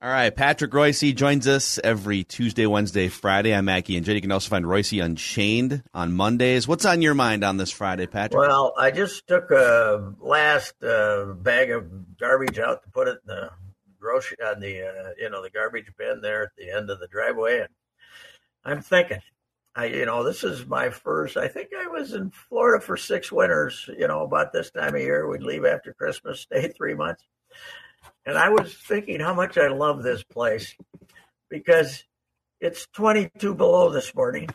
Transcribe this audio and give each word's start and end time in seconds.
All 0.00 0.08
right, 0.08 0.32
Patrick 0.32 0.70
Reusse 0.70 1.12
joins 1.12 1.48
us 1.48 1.80
every 1.82 2.22
Tuesday, 2.22 2.66
Wednesday, 2.66 3.08
Friday. 3.08 3.52
I'm 3.52 3.64
Mackey 3.64 3.96
and 3.96 4.06
Jay. 4.06 4.14
You 4.14 4.20
can 4.20 4.30
also 4.30 4.48
find 4.48 4.64
Royce 4.64 4.92
Unchained 4.92 5.82
on 5.92 6.12
Mondays. 6.12 6.68
What's 6.68 6.84
on 6.84 7.02
your 7.02 7.14
mind 7.14 7.42
on 7.42 7.56
this 7.56 7.72
Friday, 7.72 8.06
Patrick? 8.06 8.38
Well, 8.38 8.74
I 8.78 8.92
just 8.92 9.26
took 9.26 9.50
a 9.50 10.14
last 10.20 10.80
uh, 10.84 11.24
bag 11.34 11.72
of 11.72 12.16
garbage 12.16 12.60
out 12.60 12.84
to 12.84 12.90
put 12.90 13.08
it 13.08 13.18
in 13.26 13.34
the 13.34 13.50
grocery 13.98 14.36
on 14.40 14.60
the 14.60 14.86
uh, 14.86 15.10
you 15.18 15.30
know 15.30 15.42
the 15.42 15.50
garbage 15.50 15.90
bin 15.98 16.20
there 16.20 16.44
at 16.44 16.50
the 16.56 16.70
end 16.70 16.90
of 16.90 17.00
the 17.00 17.08
driveway, 17.08 17.62
and 17.62 17.68
I'm 18.64 18.82
thinking, 18.82 19.18
I 19.74 19.86
you 19.86 20.06
know 20.06 20.22
this 20.22 20.44
is 20.44 20.64
my 20.64 20.90
first. 20.90 21.36
I 21.36 21.48
think 21.48 21.70
I 21.76 21.88
was 21.88 22.12
in 22.12 22.30
Florida 22.30 22.80
for 22.80 22.96
six 22.96 23.32
winters. 23.32 23.90
You 23.98 24.06
know, 24.06 24.22
about 24.22 24.52
this 24.52 24.70
time 24.70 24.94
of 24.94 25.00
year, 25.00 25.28
we'd 25.28 25.42
leave 25.42 25.64
after 25.64 25.92
Christmas, 25.92 26.42
stay 26.42 26.68
three 26.68 26.94
months 26.94 27.24
and 28.28 28.36
I 28.36 28.50
was 28.50 28.74
thinking 28.74 29.20
how 29.20 29.32
much 29.32 29.56
I 29.56 29.68
love 29.68 30.02
this 30.02 30.22
place 30.22 30.76
because 31.48 32.04
it's 32.60 32.86
22 32.92 33.54
below 33.54 33.90
this 33.90 34.14
morning, 34.14 34.50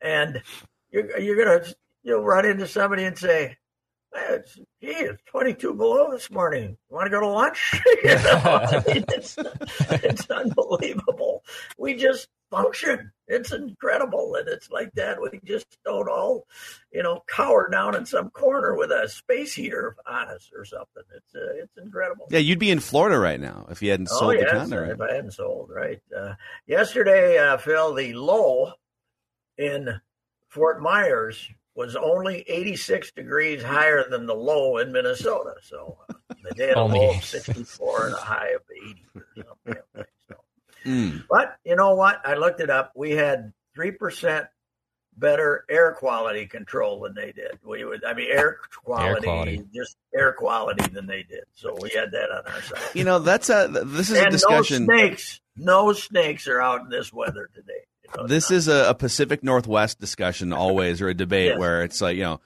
and 0.00 0.42
you're 0.90 1.18
you're 1.20 1.36
gonna 1.36 1.66
you'll 2.02 2.24
run 2.24 2.46
into 2.46 2.66
somebody 2.66 3.04
and 3.04 3.18
say, 3.18 3.58
it's, 4.14 4.54
gee, 4.54 4.88
it's 4.88 5.22
22 5.26 5.74
below 5.74 6.10
this 6.10 6.30
morning. 6.30 6.76
You 6.88 6.96
want 6.96 7.06
to 7.06 7.10
go 7.10 7.20
to 7.20 7.26
lunch? 7.26 7.74
you 8.04 8.14
know, 8.14 8.40
I 8.44 8.82
mean, 8.92 9.04
it's, 9.08 9.36
it's 9.90 10.30
unbelievable. 10.30 11.42
We 11.76 11.94
just 11.96 12.28
function. 12.50 13.10
It's 13.26 13.52
incredible. 13.52 14.34
And 14.36 14.48
it's 14.48 14.70
like 14.70 14.92
that. 14.94 15.20
We 15.20 15.40
just 15.44 15.66
don't 15.84 16.08
all, 16.08 16.46
you 16.92 17.02
know, 17.02 17.22
cower 17.26 17.68
down 17.70 17.96
in 17.96 18.04
some 18.06 18.30
corner 18.30 18.76
with 18.76 18.90
a 18.90 19.08
space 19.08 19.54
heater 19.54 19.96
on 20.06 20.28
us 20.28 20.50
or 20.56 20.64
something. 20.64 21.02
It's 21.16 21.34
uh, 21.34 21.54
it's 21.62 21.76
incredible. 21.78 22.26
Yeah, 22.30 22.40
you'd 22.40 22.58
be 22.58 22.70
in 22.70 22.80
Florida 22.80 23.18
right 23.18 23.40
now 23.40 23.66
if 23.70 23.82
you 23.82 23.90
hadn't 23.90 24.08
Oh, 24.12 24.18
sold 24.18 24.34
yes, 24.34 24.50
the 24.52 24.58
condo. 24.58 24.80
Right? 24.82 24.90
If 24.90 25.00
I 25.00 25.12
hadn't 25.14 25.32
sold, 25.32 25.70
right. 25.70 26.00
Uh, 26.16 26.34
yesterday, 26.66 27.38
uh, 27.38 27.56
Phil, 27.56 27.94
the 27.94 28.12
low 28.14 28.72
in 29.58 30.00
Fort 30.48 30.82
Myers 30.82 31.48
was 31.76 31.96
only 31.96 32.44
86 32.46 33.10
degrees 33.12 33.60
higher 33.62 34.08
than 34.08 34.26
the 34.26 34.34
low 34.34 34.76
in 34.78 34.92
Minnesota. 34.92 35.54
So 35.62 35.98
uh, 36.08 36.14
the 36.44 36.54
day 36.54 36.68
had 36.68 36.76
a 36.76 36.84
low 36.84 37.10
of 37.16 37.24
64 37.24 38.06
and 38.06 38.14
a 38.14 38.18
high 38.18 38.48
of 38.50 38.60
80 38.88 39.06
or 39.16 39.26
something. 39.36 39.82
So. 40.84 40.90
Mm. 40.90 41.24
But 41.30 41.56
you 41.64 41.76
know 41.76 41.94
what? 41.94 42.20
I 42.24 42.34
looked 42.34 42.60
it 42.60 42.70
up. 42.70 42.92
We 42.94 43.12
had 43.12 43.52
3% 43.76 44.46
better 45.16 45.64
air 45.70 45.92
quality 45.92 46.46
control 46.46 47.00
than 47.00 47.14
they 47.14 47.32
did. 47.32 47.58
We 47.64 47.84
would, 47.84 48.04
I 48.04 48.14
mean, 48.14 48.28
air 48.30 48.58
quality, 48.84 49.22
quality. 49.22 49.64
just 49.74 49.96
air 50.14 50.32
quality 50.32 50.86
than 50.92 51.06
they 51.06 51.22
did. 51.22 51.44
So 51.54 51.76
we 51.80 51.90
had 51.90 52.10
that 52.12 52.30
on 52.30 52.52
our 52.52 52.62
side. 52.62 52.80
You 52.94 53.04
know, 53.04 53.18
that's 53.20 53.48
a 53.50 53.68
this 53.68 54.10
is 54.10 54.18
a 54.18 54.30
discussion. 54.30 54.86
no 54.86 54.96
snakes. 54.96 55.40
No 55.56 55.92
snakes 55.92 56.48
are 56.48 56.60
out 56.60 56.80
in 56.82 56.88
this 56.88 57.12
weather 57.12 57.48
today. 57.54 57.72
You 58.02 58.10
know, 58.22 58.26
this 58.26 58.50
it's 58.50 58.66
is 58.66 58.68
a, 58.68 58.90
a 58.90 58.94
Pacific 58.94 59.44
Northwest 59.44 60.00
discussion 60.00 60.52
always, 60.52 61.00
or 61.00 61.08
a 61.08 61.14
debate 61.14 61.50
Yes. 61.50 61.58
where 61.58 61.84
it's 61.84 62.00
like 62.00 62.16
you 62.16 62.24
know, 62.24 62.40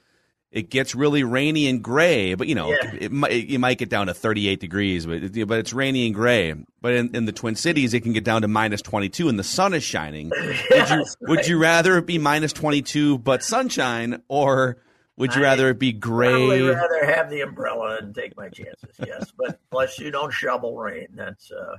it 0.50 0.70
gets 0.70 0.94
really 0.94 1.22
rainy 1.24 1.66
and 1.68 1.82
gray, 1.82 2.34
but 2.34 2.46
you 2.48 2.54
know, 2.54 2.70
Yeah. 2.70 2.94
it, 3.00 3.12
might 3.12 3.32
you 3.32 3.58
might 3.58 3.78
get 3.78 3.88
down 3.90 4.06
to 4.06 4.14
38 4.14 4.60
degrees, 4.60 5.04
but 5.06 5.22
it- 5.22 5.46
but 5.48 5.58
it's 5.58 5.72
rainy 5.72 6.06
and 6.06 6.14
gray. 6.14 6.54
But 6.80 6.94
in, 6.94 7.14
in 7.14 7.24
the 7.26 7.32
Twin 7.32 7.54
Cities, 7.54 7.92
it 7.94 8.00
can 8.00 8.12
get 8.12 8.24
down 8.24 8.42
to 8.42 8.48
minus 8.48 8.80
22, 8.82 9.28
and 9.28 9.38
the 9.38 9.44
sun 9.44 9.74
is 9.74 9.82
shining. 9.84 10.30
would 10.30 10.40
you 10.40 10.64
Yes, 10.70 11.16
would 11.20 11.46
you 11.46 11.58
rather 11.58 11.98
it 11.98 12.06
be 12.06 12.18
minus 12.18 12.52
22 12.52 13.18
but 13.18 13.42
sunshine, 13.42 14.22
or 14.28 14.78
would 15.16 15.34
you 15.34 15.40
I 15.42 15.44
rather 15.44 15.68
it 15.70 15.78
be 15.78 15.92
gray? 15.92 16.62
rather 16.62 17.04
have 17.04 17.28
the 17.28 17.40
umbrella 17.42 17.98
and 18.00 18.14
take 18.14 18.36
my 18.36 18.48
chances. 18.48 18.94
Yes, 19.04 19.32
but 19.36 19.58
plus 19.70 19.98
you 19.98 20.10
don't 20.10 20.32
shovel 20.32 20.76
rain. 20.78 21.08
That's. 21.14 21.50
Uh, 21.50 21.76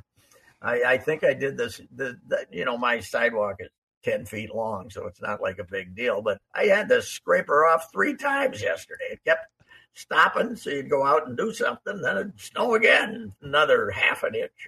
I, 0.61 0.83
I 0.83 0.97
think 0.97 1.23
I 1.23 1.33
did 1.33 1.57
this. 1.57 1.79
The, 1.95 2.17
the 2.27 2.45
you 2.51 2.65
know 2.65 2.77
my 2.77 2.99
sidewalk 2.99 3.55
is 3.59 3.69
ten 4.03 4.25
feet 4.25 4.53
long, 4.53 4.89
so 4.89 5.05
it's 5.07 5.21
not 5.21 5.41
like 5.41 5.59
a 5.59 5.63
big 5.63 5.95
deal. 5.95 6.21
But 6.21 6.39
I 6.53 6.65
had 6.65 6.89
to 6.89 7.01
scrape 7.01 7.47
her 7.47 7.65
off 7.67 7.91
three 7.91 8.15
times 8.15 8.61
yesterday. 8.61 9.05
It 9.11 9.23
kept 9.25 9.45
stopping, 9.93 10.55
so 10.55 10.69
you'd 10.69 10.89
go 10.89 11.05
out 11.05 11.27
and 11.27 11.37
do 11.37 11.51
something, 11.53 12.01
then 12.01 12.17
it'd 12.17 12.39
snow 12.39 12.75
again, 12.75 13.33
another 13.41 13.89
half 13.91 14.23
an 14.23 14.35
inch. 14.35 14.67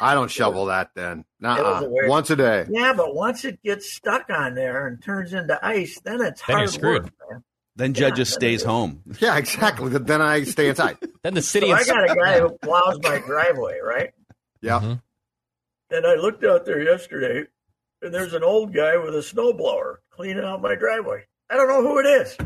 I 0.00 0.14
don't 0.14 0.30
shovel 0.30 0.66
that 0.66 0.90
then. 0.94 1.24
was 1.40 1.58
Nuh-uh. 1.58 2.08
Once 2.08 2.30
a 2.30 2.36
day. 2.36 2.66
Yeah, 2.70 2.92
but 2.92 3.14
once 3.14 3.44
it 3.44 3.62
gets 3.62 3.92
stuck 3.92 4.30
on 4.30 4.54
there 4.54 4.86
and 4.86 5.02
turns 5.02 5.32
into 5.32 5.58
ice, 5.64 6.00
then 6.04 6.20
it's 6.20 6.40
Then 6.46 6.56
you're 6.56 6.58
hard 6.58 6.70
screwed. 6.70 7.02
work. 7.04 7.12
Man. 7.30 7.44
Then 7.76 7.90
Yeah, 7.94 8.08
Judd 8.08 8.16
just 8.16 8.32
stays 8.34 8.62
home. 8.62 9.02
Yeah, 9.20 9.36
exactly. 9.36 9.90
then 9.90 10.20
I 10.22 10.44
stay 10.44 10.68
inside. 10.68 10.96
Then 11.22 11.34
the 11.34 11.42
city. 11.42 11.66
So 11.68 11.74
I 11.74 11.84
got 11.84 12.10
a 12.10 12.14
guy 12.16 12.40
who 12.40 12.50
plows 12.62 12.98
my 13.02 13.18
driveway, 13.20 13.78
right? 13.80 14.10
Yeah. 14.60 14.80
Mhm. 14.80 15.02
And 15.90 16.06
I 16.06 16.14
looked 16.14 16.42
out 16.44 16.64
there 16.64 16.82
yesterday, 16.82 17.46
and 18.02 18.12
there's 18.12 18.34
an 18.34 18.42
old 18.44 18.74
guy 18.74 18.96
with 18.96 19.14
a 19.14 19.18
snowblower 19.18 19.96
cleaning 20.10 20.44
out 20.44 20.60
my 20.62 20.74
driveway. 20.74 21.24
I 21.50 21.56
don't 21.56 21.68
know 21.68 21.82
who 21.82 21.98
it 21.98 22.06
is. 22.06 22.36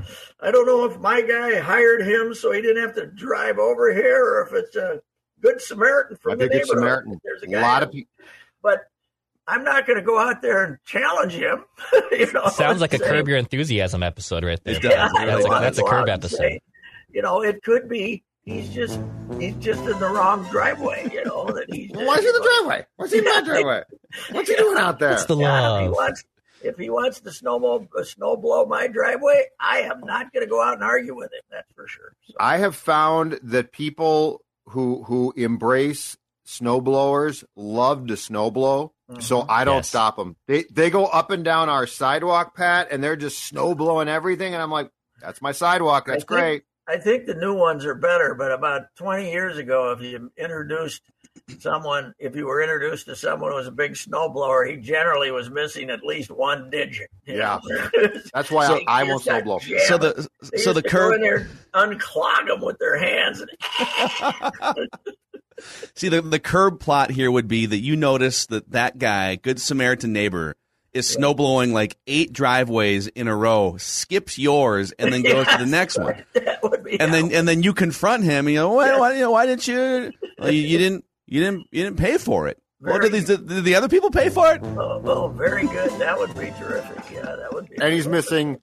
I 0.40 0.50
don't 0.50 0.66
know 0.66 0.84
if 0.84 0.98
my 0.98 1.20
guy 1.22 1.58
hired 1.60 2.02
him 2.02 2.34
so 2.34 2.50
he 2.52 2.60
didn't 2.60 2.82
have 2.82 2.94
to 2.96 3.06
drive 3.06 3.58
over 3.58 3.92
here, 3.94 4.22
or 4.24 4.46
if 4.46 4.52
it's 4.52 4.74
a 4.76 5.00
good 5.40 5.60
Samaritan 5.60 6.16
from 6.16 6.32
I 6.32 6.34
the 6.36 6.46
neighborhood. 6.46 6.66
Samaritan. 6.68 7.20
There's 7.22 7.42
a 7.42 7.46
A 7.46 7.60
lot 7.60 7.82
of 7.84 7.92
people. 7.92 8.10
but 8.62 8.80
I'm 9.46 9.62
not 9.62 9.86
going 9.86 9.98
to 9.98 10.04
go 10.04 10.18
out 10.18 10.42
there 10.42 10.64
and 10.64 10.78
challenge 10.84 11.34
him. 11.34 11.64
you 12.10 12.32
know, 12.32 12.48
Sounds 12.48 12.80
like 12.80 12.94
a 12.94 12.98
Curb 12.98 13.28
Your 13.28 13.38
Enthusiasm 13.38 14.02
episode 14.02 14.42
right 14.44 14.58
there. 14.64 14.74
Yeah, 14.82 15.08
that's 15.14 15.44
a, 15.46 15.48
that's 15.48 15.78
a 15.78 15.82
Curb 15.84 15.92
out 15.92 16.08
and 16.08 16.24
episode. 16.24 16.36
say, 16.38 16.60
You 17.10 17.22
know, 17.22 17.42
it 17.44 17.62
could 17.62 17.88
be 17.88 18.24
he's 18.46 18.70
just 18.70 18.98
he's 19.38 19.54
just 19.56 19.80
in 19.82 19.98
the 19.98 20.08
wrong 20.08 20.44
driveway. 20.50 21.08
You 21.12 21.24
know 21.26 21.44
that 21.46 21.66
he's. 21.68 21.90
Why 21.90 22.14
is 22.14 22.20
he 22.22 22.28
in 22.28 22.32
the 22.34 22.58
driveway? 22.62 22.86
What's 22.96 23.12
he 23.12 23.18
in 23.18 23.24
my 23.24 23.42
driveway? 23.42 23.82
What's 24.30 24.48
he 24.48 24.56
doing 24.64 24.78
out 24.78 24.98
there? 24.98 25.12
It's 25.12 25.26
the 25.26 25.36
Yeah, 25.36 25.76
if 25.78 25.82
he 25.82 25.88
wants, 25.90 26.24
if 26.62 26.76
he 26.78 26.88
wants 26.90 27.20
to 27.20 27.30
snowblow, 27.30 27.88
uh, 27.96 28.00
snowblow 28.02 28.66
my 28.68 28.86
driveway, 28.86 29.44
I 29.60 29.80
am 29.80 30.00
not 30.00 30.32
going 30.32 30.44
to 30.46 30.50
go 30.50 30.62
out 30.62 30.74
and 30.74 30.82
argue 30.82 31.14
with 31.14 31.32
him. 31.32 31.42
That's 31.50 31.70
for 31.74 31.86
sure. 31.86 32.12
So, 32.24 32.34
I 32.40 32.56
have 32.58 32.74
found 32.74 33.38
that 33.42 33.72
people 33.72 34.42
who 34.68 35.02
who 35.04 35.32
embrace 35.36 36.16
snowblowers 36.46 37.44
love 37.56 38.06
to 38.06 38.14
snowblow. 38.14 38.90
So 39.20 39.42
Mhm. 39.42 39.46
I 39.48 39.64
don't 39.64 39.76
Yes. 39.76 39.88
stop 39.88 40.16
them. 40.16 40.34
They 40.48 40.64
they 40.64 40.90
go 40.90 41.04
up 41.06 41.30
and 41.30 41.44
down 41.44 41.68
our 41.68 41.86
sidewalk, 41.86 42.56
Pat, 42.56 42.88
and 42.90 43.02
they're 43.04 43.14
just 43.16 43.38
snow 43.44 43.74
blowing 43.76 44.08
everything. 44.08 44.52
And 44.52 44.60
I'm 44.62 44.70
like, 44.70 44.90
that's 45.20 45.40
my 45.40 45.52
sidewalk. 45.52 46.06
That's 46.06 46.16
I 46.16 46.18
think- 46.18 46.26
great. 46.28 46.62
I 46.88 46.98
think 46.98 47.26
the 47.26 47.34
new 47.34 47.54
ones 47.54 47.84
are 47.84 47.94
better, 47.94 48.34
but 48.34 48.52
about 48.52 48.82
20 48.96 49.30
years 49.30 49.58
ago, 49.58 49.90
if 49.92 50.00
you 50.02 50.30
introduced 50.36 51.02
someone, 51.58 52.14
if 52.18 52.36
you 52.36 52.46
were 52.46 52.62
introduced 52.62 53.06
to 53.06 53.16
someone 53.16 53.50
who 53.50 53.56
was 53.56 53.66
a 53.66 53.72
big 53.72 53.92
snowblower, 53.94 54.70
he 54.70 54.76
generally 54.76 55.30
was 55.30 55.50
missing 55.50 55.90
at 55.90 56.02
least 56.04 56.30
one 56.30 56.70
digit. 56.70 57.08
Yeah. 57.26 57.58
That's 58.32 58.52
why 58.52 58.68
So- 58.68 58.80
I, 58.86 59.00
I 59.00 59.02
won't 59.02 59.24
snowblow. 59.24 59.60
So 59.88 59.98
the 59.98 60.28
They 60.52 60.58
so 60.58 60.72
the 60.72 60.76
used 60.76 60.76
to 60.76 60.82
go 60.82 60.88
curb 61.10 61.20
there, 61.20 61.48
unclog 61.74 62.46
them 62.46 62.60
with 62.60 62.78
their 62.78 62.96
hands. 62.98 63.40
And, 63.42 64.88
See, 65.94 66.08
the, 66.10 66.20
the 66.22 66.38
curb 66.38 66.80
plot 66.80 67.10
here 67.10 67.30
would 67.30 67.48
be 67.48 67.64
that 67.66 67.78
you 67.78 67.96
notice 67.96 68.46
that 68.46 68.70
that 68.72 68.98
guy, 68.98 69.36
Good 69.36 69.60
Samaritan 69.60 70.12
neighbor, 70.12 70.54
is 70.96 71.14
snowblowing 71.16 71.72
like 71.72 71.96
eight 72.06 72.32
driveways 72.32 73.06
in 73.06 73.28
a 73.28 73.36
row, 73.36 73.76
skips 73.78 74.38
yours, 74.38 74.92
and 74.92 75.12
then 75.12 75.22
goes 75.22 75.46
to 75.46 75.58
the 75.58 75.66
next 75.70 75.98
one. 75.98 76.24
that 76.34 76.62
would 76.62 76.82
be 76.84 76.98
And 76.98 77.12
then 77.12 77.32
and 77.32 77.46
then 77.46 77.62
you 77.62 77.72
confront 77.74 78.24
him. 78.24 78.46
And 78.46 78.54
you 78.54 78.60
know 78.60 78.72
why? 78.72 78.98
Why, 78.98 79.14
you 79.14 79.20
know, 79.20 79.30
why 79.32 79.46
didn't 79.46 79.68
you, 79.68 80.12
well, 80.38 80.50
you? 80.50 80.62
You 80.62 80.78
didn't. 80.78 81.04
You 81.26 81.40
didn't. 81.40 81.66
You 81.70 81.84
didn't 81.84 81.98
pay 81.98 82.18
for 82.18 82.48
it. 82.48 82.60
Well, 82.80 82.98
did, 83.00 83.12
these, 83.12 83.24
did 83.24 83.46
the 83.64 83.74
other 83.74 83.88
people 83.88 84.10
pay 84.10 84.28
for 84.28 84.52
it? 84.52 84.60
Oh, 84.62 85.00
oh, 85.04 85.28
very 85.28 85.66
good. 85.66 85.90
That 85.98 86.18
would 86.18 86.34
be 86.34 86.52
terrific. 86.58 87.10
Yeah, 87.10 87.22
that 87.36 87.52
would 87.52 87.68
be. 87.68 87.76
And 87.80 87.92
he's 87.92 88.06
missing 88.06 88.58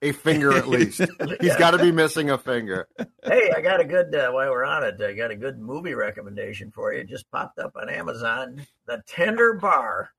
a 0.00 0.10
finger 0.12 0.52
at 0.56 0.66
least. 0.68 0.98
He's 1.00 1.08
Yeah. 1.42 1.58
got 1.58 1.72
to 1.72 1.78
be 1.78 1.92
missing 1.92 2.30
a 2.30 2.38
finger. 2.38 2.88
Hey, 3.22 3.52
I 3.54 3.60
got 3.60 3.78
a 3.80 3.84
good. 3.84 4.12
Uh, 4.14 4.32
while 4.32 4.50
we're 4.50 4.64
on 4.64 4.82
it, 4.84 5.00
I 5.00 5.12
got 5.12 5.30
a 5.30 5.36
good 5.36 5.60
movie 5.60 5.94
recommendation 5.94 6.72
for 6.72 6.92
you. 6.92 7.00
It 7.00 7.08
just 7.08 7.30
popped 7.30 7.58
up 7.58 7.76
on 7.76 7.88
Amazon. 7.88 8.66
The 8.86 9.02
Tender 9.06 9.54
Bar. 9.54 10.10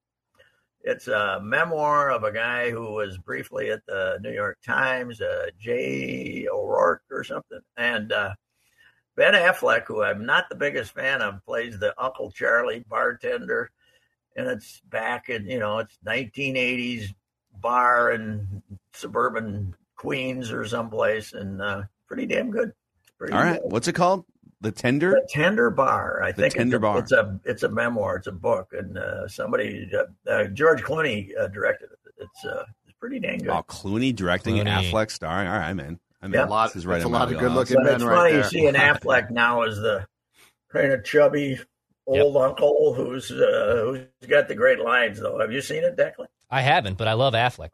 It's 0.83 1.07
a 1.07 1.39
memoir 1.41 2.12
of 2.12 2.24
a 2.24 2.31
guy 2.31 2.69
who 2.69 2.94
was 2.94 3.18
briefly 3.18 3.71
at 3.71 3.85
the 3.85 4.19
New 4.21 4.31
York 4.33 4.57
Times, 4.65 5.21
uh, 5.21 5.47
Jay 5.57 6.45
O'Rourke 6.51 7.03
or 7.09 7.24
something, 7.24 7.62
and 7.77 8.12
uh, 8.12 8.33
Ben 9.15 9.33
Affleck, 9.33 9.85
who 9.88 10.03
I'm 10.03 10.25
not 10.25 10.50
the 10.50 10.56
biggest 10.56 10.91
fan 10.94 11.21
of, 11.21 11.44
plays 11.45 11.80
the 11.80 11.94
Uncle 11.97 12.31
Charlie 12.31 12.83
bartender, 12.89 13.71
and 14.35 14.47
it's 14.47 14.81
back 14.89 15.30
in 15.30 15.47
you 15.47 15.59
know 15.59 15.80
it's 15.80 15.97
1980s 16.06 17.13
bar 17.62 18.12
in 18.12 18.62
suburban 18.94 19.74
Queens 19.95 20.51
or 20.51 20.65
someplace, 20.68 21.31
and 21.31 21.62
uh, 21.62 21.83
pretty 22.07 22.25
damn 22.25 22.51
good. 22.51 22.74
Pretty 23.18 23.33
All 23.33 23.41
right. 23.41 23.62
good. 23.62 23.71
What's 23.71 23.88
it 23.88 23.94
called? 23.94 24.25
The 24.63 24.71
tender. 24.71 25.12
The 25.12 25.27
Tender 25.30 25.69
Bar. 25.69 26.24
I 26.24 26.31
The 26.31 26.42
think 26.44 26.54
Tender 26.56 26.77
it's, 26.77 26.81
a, 26.81 26.81
Bar. 26.81 26.98
it's 27.00 27.12
a 27.12 27.39
it's 27.45 27.63
a 27.63 27.69
memoir. 27.69 28.15
It's 28.18 28.27
a 28.27 28.31
book, 28.31 28.74
and 28.74 28.98
uh, 28.98 29.27
somebody 29.27 29.89
uh, 29.94 30.30
uh, 30.31 30.45
George 30.45 30.81
Clooney 30.81 31.30
uh, 31.39 31.48
directed 31.50 31.89
it. 31.92 32.13
It's 32.18 32.45
uh, 32.45 32.63
it's 32.88 32.95
pretty 33.00 33.19
dang 33.19 33.39
good. 33.39 33.50
Oh, 33.50 33.63
Clooney 33.68 34.15
directing 34.15 34.60
and 34.60 34.68
Clooney. 34.69 34.89
Affleck 34.92 35.12
starring. 35.12 35.48
All 35.48 35.54
right, 35.57 35.68
I'm 35.68 35.80
in. 35.80 36.00
I'm 36.21 36.33
in. 36.33 36.39
Yeah. 36.39 36.45
A 36.45 36.48
lot, 36.48 36.68
This 36.69 36.77
is 36.77 36.86
right 36.86 36.95
that's 36.95 37.06
a 37.06 37.10
lot 37.10 37.31
of 37.31 37.38
good 37.38 37.51
looking 37.51 37.75
but 37.75 37.83
men 37.83 37.95
it's 37.95 38.04
right 38.06 38.15
funny 38.15 38.33
there. 38.33 38.44
seeing 38.45 38.74
Affleck 38.75 39.30
now 39.30 39.63
as 39.63 39.75
the 39.75 40.07
kind 40.71 40.92
of 40.94 41.04
chubby, 41.04 41.60
old 42.07 42.38
uncle 42.38 42.94
who's 42.94 43.30
uh, 43.31 43.81
who's 44.19 44.30
got 44.30 44.48
the 44.48 44.56
great 44.56 44.80
lines 44.80 45.19
though. 45.19 45.39
Have 45.42 45.51
you 45.51 45.62
seen 45.62 45.83
it, 45.83 45.98
Declan? 45.98 46.27
I 46.50 46.62
haven't, 46.62 46.98
but 46.98 47.10
I 47.10 47.13
love 47.13 47.33
Affleck. 47.33 47.69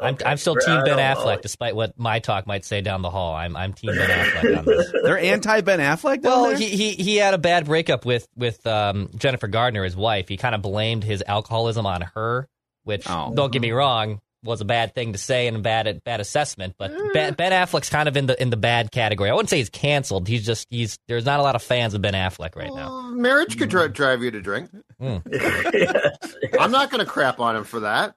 I'm, 0.00 0.14
Okay. 0.14 0.24
I'm 0.24 0.36
still 0.38 0.54
Team 0.56 0.76
Ben 0.84 0.84
don't 0.84 0.96
know. 0.96 1.02
Affleck, 1.14 1.40
despite 1.42 1.76
what 1.76 1.98
my 1.98 2.18
talk 2.18 2.46
might 2.46 2.64
say 2.64 2.80
down 2.80 3.02
the 3.02 3.10
hall. 3.10 3.34
I'm 3.34 3.56
I'm 3.56 3.72
Team 3.72 3.92
Ben 3.94 4.08
Affleck 4.10 4.58
on 4.58 4.64
this. 4.64 4.92
They're 5.04 5.18
anti 5.18 5.60
Ben 5.60 5.78
Affleck. 5.78 6.22
Down 6.22 6.32
Well, 6.32 6.44
there? 6.48 6.56
he, 6.56 6.68
he 6.68 6.90
he 6.92 7.16
had 7.16 7.34
a 7.34 7.38
bad 7.38 7.66
breakup 7.66 8.04
with 8.04 8.26
with 8.36 8.66
um, 8.66 9.10
Jennifer 9.16 9.46
Garner, 9.48 9.84
his 9.84 9.94
wife. 9.96 10.28
He 10.28 10.36
kind 10.36 10.54
of 10.54 10.62
blamed 10.62 11.04
his 11.04 11.22
alcoholism 11.26 11.86
on 11.86 12.02
her, 12.14 12.48
which 12.82 13.08
Oh. 13.08 13.32
don't 13.34 13.52
get 13.52 13.62
me 13.62 13.70
wrong 13.70 14.20
was 14.42 14.60
a 14.60 14.64
bad 14.66 14.94
thing 14.94 15.12
to 15.14 15.18
say 15.18 15.46
and 15.46 15.56
a 15.56 15.60
bad 15.60 16.02
bad 16.04 16.20
assessment. 16.20 16.74
But 16.76 16.92
ben, 17.14 17.32
ben 17.32 17.52
Affleck's 17.52 17.88
kind 17.88 18.08
of 18.08 18.16
in 18.16 18.26
the 18.26 18.42
in 18.42 18.50
the 18.50 18.58
bad 18.58 18.90
category. 18.90 19.30
I 19.30 19.32
wouldn't 19.32 19.48
say 19.48 19.56
he's 19.56 19.70
canceled. 19.70 20.28
He's 20.28 20.44
just 20.44 20.66
he's 20.70 20.98
there's 21.08 21.24
not 21.24 21.40
a 21.40 21.42
lot 21.42 21.54
of 21.54 21.62
fans 21.62 21.94
of 21.94 22.02
Ben 22.02 22.12
Affleck 22.12 22.54
right 22.56 22.68
now. 22.74 22.88
Well, 22.90 23.02
marriage 23.12 23.56
could 23.56 23.70
dri- 23.70 23.88
drive 23.88 24.22
you 24.22 24.30
to 24.32 24.42
drink. 24.42 24.68
yes, 25.00 26.34
I'm 26.60 26.70
not 26.72 26.90
going 26.90 27.02
to 27.04 27.10
crap 27.10 27.40
on 27.40 27.56
him 27.56 27.64
for 27.64 27.80
that. 27.80 28.16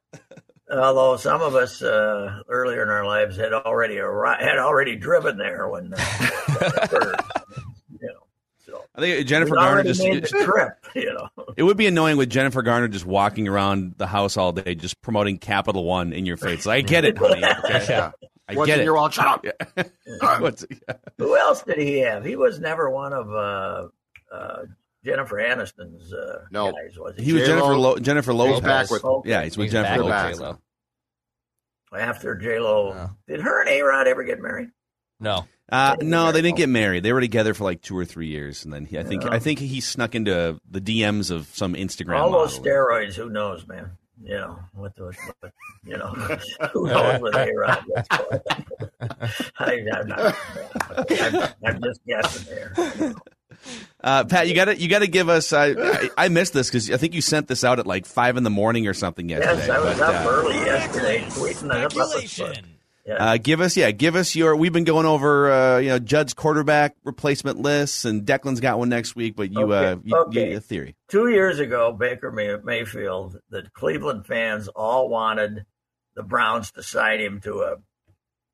Although 0.72 1.16
some 1.18 1.42
of 1.42 1.56
us 1.56 1.82
uh, 1.82 2.42
earlier 2.50 2.84
in 2.84 2.90
our 2.90 3.06
lives 3.06 3.38
had 3.38 3.54
already 3.54 3.96
arri- 3.96 4.40
had 4.40 4.58
already 4.58 4.96
driven 4.98 5.38
there 5.38 5.68
when 5.70 5.94
uh, 5.94 5.98
it 5.98 6.84
occurred, 6.84 7.16
you 8.02 8.08
know. 8.08 8.24
So 8.66 8.84
I 8.96 9.00
think 9.00 9.28
Jennifer 9.28 9.56
Garner 9.56 9.84
just. 9.84 10.02
made 10.04 10.24
the 10.24 10.28
trip, 10.44 10.74
you 10.94 11.14
know. 11.14 11.30
It 11.56 11.64
would 11.64 11.78
be 11.78 11.88
annoying 11.88 12.18
with 12.18 12.30
Jennifer 12.30 12.62
Garner 12.64 12.90
just 12.90 13.06
walking 13.06 13.48
around 13.48 13.96
the 13.98 14.08
house 14.08 14.36
all 14.36 14.52
day, 14.52 14.76
just 14.76 15.02
promoting 15.02 15.38
Capital 15.38 15.86
One 15.86 16.12
in 16.12 16.26
your 16.26 16.36
face. 16.38 16.66
Like, 16.66 16.80
I 16.84 16.88
get 16.88 17.06
it, 17.06 17.18
honey. 17.18 17.44
Okay? 17.64 17.86
Yeah. 17.90 18.12
I 18.50 18.56
What's 18.56 18.68
get 18.68 18.76
in 18.76 18.82
it. 18.82 18.86
your 18.86 18.96
wallet? 18.96 19.14
Shut 19.14 19.26
up. 19.26 19.46
What's- 20.42 20.66
Who 21.18 21.38
else 21.38 21.64
did 21.64 21.78
he 21.80 22.00
have? 22.00 22.24
He 22.26 22.36
was 22.36 22.60
never 22.60 22.90
one 22.90 23.14
of 23.14 23.30
uh, 23.30 23.88
uh, 24.34 24.58
Jennifer 25.08 25.38
Aniston's 25.38 26.14
uh, 26.14 26.42
No. 26.52 26.72
guys, 26.72 26.98
was 27.00 27.16
he? 27.18 27.24
He 27.24 27.34
was 27.34 27.44
J-Lo. 27.44 27.56
Jennifer 27.56 27.78
Lo- 27.78 27.98
Jennifer 27.98 28.34
Lopez. 28.34 28.62
back 28.62 28.92
with 28.92 29.06
Okay. 29.06 29.30
yeah, 29.30 29.44
he's 29.44 29.58
with 29.58 29.66
He's 29.66 29.72
Jennifer 29.72 30.04
Lopez. 30.04 30.32
with 30.32 30.40
J-Lo. 30.40 30.60
After 32.00 32.36
J 32.36 32.60
Lo, 32.60 32.94
Yeah. 32.94 33.08
did 33.28 33.42
her 33.42 33.62
and 33.62 33.70
A 33.70 33.82
Rod 33.82 34.08
ever 34.08 34.24
get 34.26 34.42
married? 34.42 34.70
No, 35.20 35.46
Uh, 35.72 35.96
no, 36.02 36.32
they 36.32 36.42
didn't 36.42 36.58
get 36.58 36.70
married. 36.70 37.04
They 37.04 37.12
were 37.14 37.22
together 37.22 37.54
for 37.54 37.64
like 37.64 37.82
two 37.82 37.98
or 37.98 38.06
three 38.06 38.28
years, 38.28 38.64
and 38.66 38.74
then 38.74 38.86
he, 38.86 39.00
I 39.00 39.04
think 39.04 39.24
Yeah. 39.24 39.32
I 39.32 39.40
think 39.40 39.60
he 39.60 39.80
snuck 39.82 40.14
into 40.16 40.60
the 40.70 40.82
DMs 40.82 41.32
of 41.32 41.48
some 41.54 41.74
Instagram. 41.74 42.20
All 42.20 42.32
those 42.32 42.60
steroids, 42.60 43.16
who 43.16 43.30
knows, 43.30 43.66
man? 43.68 43.92
You 44.22 44.36
know 44.36 44.60
what 44.74 44.96
those, 44.96 45.16
what, 45.40 45.52
you 45.86 45.96
know, 45.98 46.08
who 46.74 46.88
knows 46.88 47.22
with 47.22 47.36
A 47.36 47.52
Rod? 47.56 47.84
I, 49.60 49.80
I'm 49.94 50.08
not. 50.08 50.36
I'm, 51.10 51.54
I'm 51.66 51.82
just 51.84 52.02
guessing 52.06 52.56
there. 52.56 53.14
You 54.08 54.14
know. 54.14 54.20
Uh, 54.20 54.24
Pat, 54.26 54.48
you 54.48 54.56
got 54.56 54.66
to 54.66 54.78
you 54.78 54.88
got 54.88 55.00
to 55.00 55.08
give 55.08 55.30
us. 55.30 55.54
I 55.54 55.68
I, 55.78 56.10
I 56.18 56.28
missed 56.30 56.54
this 56.54 56.70
because 56.70 56.90
I 56.92 56.98
think 56.98 57.14
you 57.14 57.22
sent 57.22 57.48
this 57.48 57.64
out 57.64 57.80
at 57.80 57.88
like 57.88 58.06
five 58.06 58.38
in 58.38 58.44
the 58.44 58.50
morning 58.50 58.88
or 58.88 58.94
something 58.94 59.30
yesterday. 59.30 59.68
Yes, 59.68 59.70
I 59.70 59.80
was 59.80 60.00
but, 60.00 60.14
up 60.16 60.26
uh, 60.26 60.30
early 60.30 60.56
yesterday 60.56 61.22
tweeting 61.30 61.76
it 61.76 61.84
up. 61.84 61.92
speculation. 61.92 62.74
Yeah. 63.06 63.14
Uh, 63.26 63.38
give 63.38 63.62
us, 63.62 63.78
yeah, 63.78 63.92
give 63.92 64.18
us 64.18 64.36
your. 64.36 64.54
We've 64.58 64.74
been 64.74 64.84
going 64.84 65.06
over, 65.06 65.50
uh, 65.50 65.78
you 65.78 65.88
know, 65.88 65.98
Judd's 66.00 66.34
quarterback 66.34 66.94
replacement 67.06 67.58
lists, 67.58 68.04
and 68.04 68.26
Declan's 68.26 68.60
got 68.60 68.80
one 68.80 68.90
next 68.90 69.16
week. 69.16 69.38
But 69.38 69.50
you, 69.54 69.72
uh, 69.72 69.96
Okay, 69.96 70.02
you, 70.04 70.16
okay. 70.18 70.52
you- 70.52 70.58
a 70.58 70.60
theory. 70.60 70.96
two 71.08 71.30
years 71.30 71.60
ago, 71.60 71.94
Baker 71.94 72.34
May- 72.34 72.58
Mayfield, 72.62 73.38
the 73.50 73.64
Cleveland 73.74 74.26
fans 74.26 74.68
all 74.68 75.08
wanted 75.08 75.66
the 76.18 76.24
Browns 76.24 76.72
to 76.74 76.84
sign 76.84 77.22
him 77.22 77.40
to 77.42 77.62
a 77.62 77.76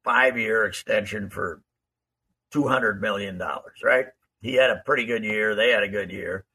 five-year 0.04 0.66
extension 0.66 1.32
for 1.32 1.62
two 2.52 2.68
hundred 2.68 3.02
million 3.02 3.40
dollars. 3.40 3.80
Right? 3.84 4.06
He 4.44 4.56
had 4.56 4.70
a 4.70 4.84
pretty 4.86 5.06
good 5.06 5.24
year. 5.24 5.56
They 5.56 5.70
had 5.70 5.84
a 5.84 5.88
good 5.88 6.12
year. 6.12 6.46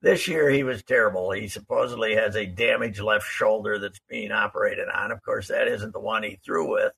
This 0.00 0.26
year 0.26 0.48
he 0.48 0.62
was 0.62 0.82
terrible. 0.82 1.30
He 1.30 1.46
supposedly 1.46 2.14
has 2.14 2.36
a 2.36 2.46
damaged 2.46 3.00
left 3.00 3.28
shoulder 3.28 3.78
that's 3.78 4.00
being 4.08 4.32
operated 4.32 4.88
on. 4.88 5.12
Of 5.12 5.22
course, 5.22 5.48
that 5.48 5.68
isn't 5.68 5.92
the 5.92 6.00
one 6.00 6.22
he 6.22 6.40
threw 6.42 6.72
with, 6.72 6.92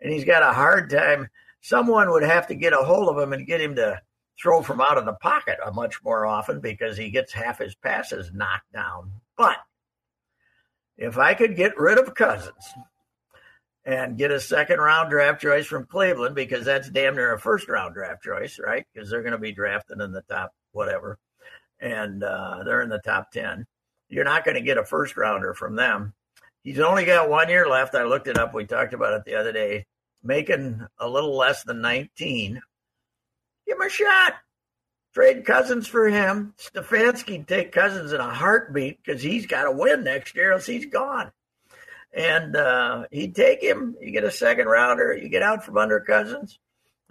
and 0.00 0.10
he's 0.10 0.24
got 0.24 0.42
a 0.42 0.52
hard 0.54 0.88
time. 0.88 1.28
Someone 1.60 2.10
would 2.10 2.22
have 2.22 2.46
to 2.46 2.54
get 2.54 2.72
a 2.72 2.78
hold 2.78 3.08
of 3.08 3.22
him 3.22 3.34
and 3.34 3.46
get 3.46 3.60
him 3.60 3.74
to 3.76 4.00
throw 4.40 4.62
from 4.62 4.80
out 4.80 4.96
of 4.96 5.04
the 5.04 5.14
pocket 5.14 5.58
uh, 5.62 5.70
much 5.72 6.02
more 6.02 6.24
often 6.24 6.60
because 6.60 6.96
he 6.96 7.10
gets 7.10 7.32
half 7.32 7.58
his 7.58 7.74
passes 7.74 8.30
knocked 8.32 8.72
down. 8.72 9.12
But 9.36 9.58
if 10.96 11.18
I 11.18 11.34
could 11.34 11.54
get 11.54 11.78
rid 11.78 11.98
of 11.98 12.14
Cousins 12.14 12.54
and 13.86 14.18
get 14.18 14.30
a 14.30 14.40
second 14.40 14.80
round 14.80 15.08
draft 15.08 15.40
choice 15.40 15.64
from 15.64 15.86
Cleveland, 15.86 16.34
because 16.34 16.66
that's 16.66 16.90
damn 16.90 17.14
near 17.14 17.32
a 17.32 17.40
first 17.40 17.68
round 17.68 17.94
draft 17.94 18.22
choice, 18.22 18.58
right? 18.62 18.84
Because 18.92 19.08
they're 19.08 19.22
going 19.22 19.32
to 19.32 19.38
be 19.38 19.52
drafted 19.52 20.00
in 20.00 20.12
the 20.12 20.22
top 20.22 20.52
whatever, 20.72 21.18
and 21.80 22.22
uh, 22.22 22.62
they're 22.64 22.82
in 22.82 22.90
the 22.90 22.98
top 22.98 23.30
10. 23.30 23.64
You're 24.08 24.24
not 24.24 24.44
going 24.44 24.56
to 24.56 24.60
get 24.60 24.76
a 24.76 24.84
first 24.84 25.16
rounder 25.16 25.54
from 25.54 25.76
them. 25.76 26.12
He's 26.62 26.80
only 26.80 27.06
got 27.06 27.30
one 27.30 27.48
year 27.48 27.68
left. 27.68 27.94
I 27.94 28.04
looked 28.04 28.28
it 28.28 28.36
up. 28.36 28.52
We 28.52 28.66
talked 28.66 28.92
about 28.92 29.14
it 29.14 29.24
the 29.24 29.36
other 29.36 29.52
day. 29.52 29.86
Making 30.22 30.84
a 30.98 31.08
little 31.08 31.36
less 31.36 31.62
than 31.62 31.80
19 31.80 32.60
give 33.66 33.76
him 33.76 33.86
a 33.86 33.90
shot. 33.90 34.34
Trade 35.14 35.44
Cousins 35.44 35.88
for 35.88 36.08
him. 36.08 36.54
Stefanski 36.58 37.46
take 37.46 37.72
Cousins 37.72 38.12
in 38.12 38.20
a 38.20 38.34
heartbeat 38.34 38.98
because 39.02 39.22
he's 39.22 39.46
got 39.46 39.64
to 39.64 39.72
win 39.72 40.04
next 40.04 40.34
year, 40.36 40.52
else 40.52 40.66
he's 40.66 40.86
gone. 40.86 41.32
And 42.16 42.56
uh, 42.56 43.04
he'd 43.10 43.36
take 43.36 43.62
him. 43.62 43.94
You 44.00 44.10
get 44.10 44.24
a 44.24 44.30
second 44.30 44.66
rounder. 44.66 45.14
You 45.14 45.28
get 45.28 45.42
out 45.42 45.64
from 45.64 45.76
under 45.76 46.00
Cousins. 46.00 46.58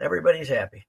Everybody's 0.02 0.50
happy. 0.50 0.88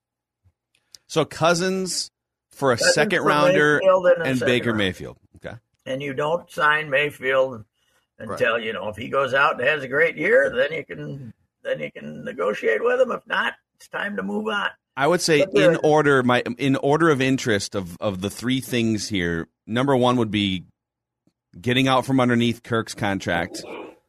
So 1.07 1.25
Cousins 1.27 2.11
for 2.51 2.73
a 2.73 2.77
Cousins 2.77 2.95
second 2.95 3.21
for 3.21 3.29
rounder 3.29 3.79
Mayfield 3.83 4.07
and, 4.07 4.23
and 4.27 4.39
second 4.39 4.53
Baker 4.53 4.71
rounder. 4.71 4.85
Mayfield. 4.85 5.19
Okay. 5.37 5.57
And 5.85 6.03
you 6.03 6.15
don't 6.15 6.51
sign 6.51 6.89
Mayfield 6.89 7.65
until 8.19 8.59
you 8.59 8.73
know 8.73 8.89
if 8.89 8.97
he 8.97 9.09
goes 9.09 9.35
out 9.35 9.61
and 9.61 9.69
has 9.69 9.83
a 9.83 9.89
great 9.89 10.17
year, 10.17 10.51
then 10.51 10.73
you 10.73 10.85
can 10.85 11.35
then 11.63 11.81
you 11.81 11.93
can 11.93 12.25
negotiate 12.25 12.83
with 12.83 12.99
him. 12.99 13.13
If 13.13 13.27
not, 13.27 13.53
it's 13.75 13.89
time 13.89 14.17
to 14.17 14.23
move 14.23 14.49
on. 14.49 14.71
I 14.97 15.07
would 15.07 15.21
say 15.21 15.45
in 15.55 15.77
order, 15.85 16.23
my 16.23 16.43
in 16.57 16.77
order 16.77 17.11
of 17.11 17.21
interest 17.21 17.75
of 17.75 17.99
of 18.01 18.23
the 18.23 18.31
three 18.31 18.61
things 18.61 19.09
here. 19.09 19.47
Number 19.67 19.95
one 19.95 20.17
would 20.17 20.31
be 20.31 20.65
getting 21.61 21.87
out 21.87 22.07
from 22.07 22.19
underneath 22.19 22.63
Kirk's 22.63 22.95
contract. 22.95 23.63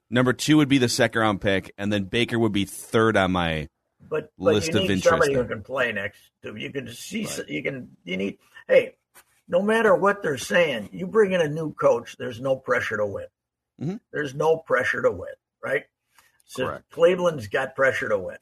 Number 0.09 0.33
two 0.33 0.57
would 0.57 0.69
be 0.69 0.77
the 0.77 0.89
second 0.89 1.21
round 1.21 1.41
pick, 1.41 1.73
and 1.77 1.91
then 1.91 2.05
Baker 2.05 2.39
would 2.39 2.53
be 2.53 2.65
third 2.65 3.17
on 3.17 3.31
my. 3.33 3.67
but 4.09 4.31
but 4.37 4.53
list 4.53 4.69
you 4.71 4.77
of 4.77 4.81
need 4.83 4.91
interest 4.91 5.09
somebody 5.09 5.33
who 5.33 5.45
can 5.45 5.63
play 5.63 5.91
next 5.91 6.19
to 6.43 6.55
you. 6.55 6.71
Can 6.71 6.87
see 6.93 7.27
you 7.47 7.61
can 7.63 7.89
you 8.05 8.15
need 8.17 8.37
hey 8.67 8.95
no 9.49 9.61
matter 9.61 9.93
what 9.95 10.21
they're 10.21 10.37
saying 10.37 10.89
you 10.93 11.07
bring 11.07 11.31
in 11.33 11.41
a 11.41 11.47
new 11.47 11.73
coach 11.73 12.15
there's 12.17 12.39
no 12.39 12.55
pressure 12.55 12.97
to 12.97 13.05
win. 13.05 13.25
Mhm. 13.81 13.99
there's 14.11 14.33
no 14.33 14.57
pressure 14.57 15.01
to 15.01 15.11
win 15.11 15.33
right? 15.63 15.85
So 16.45 16.65
Correct. 16.65 16.89
cleveland's 16.91 17.47
got 17.47 17.75
pressure 17.75 18.07
to 18.09 18.17
win. 18.17 18.37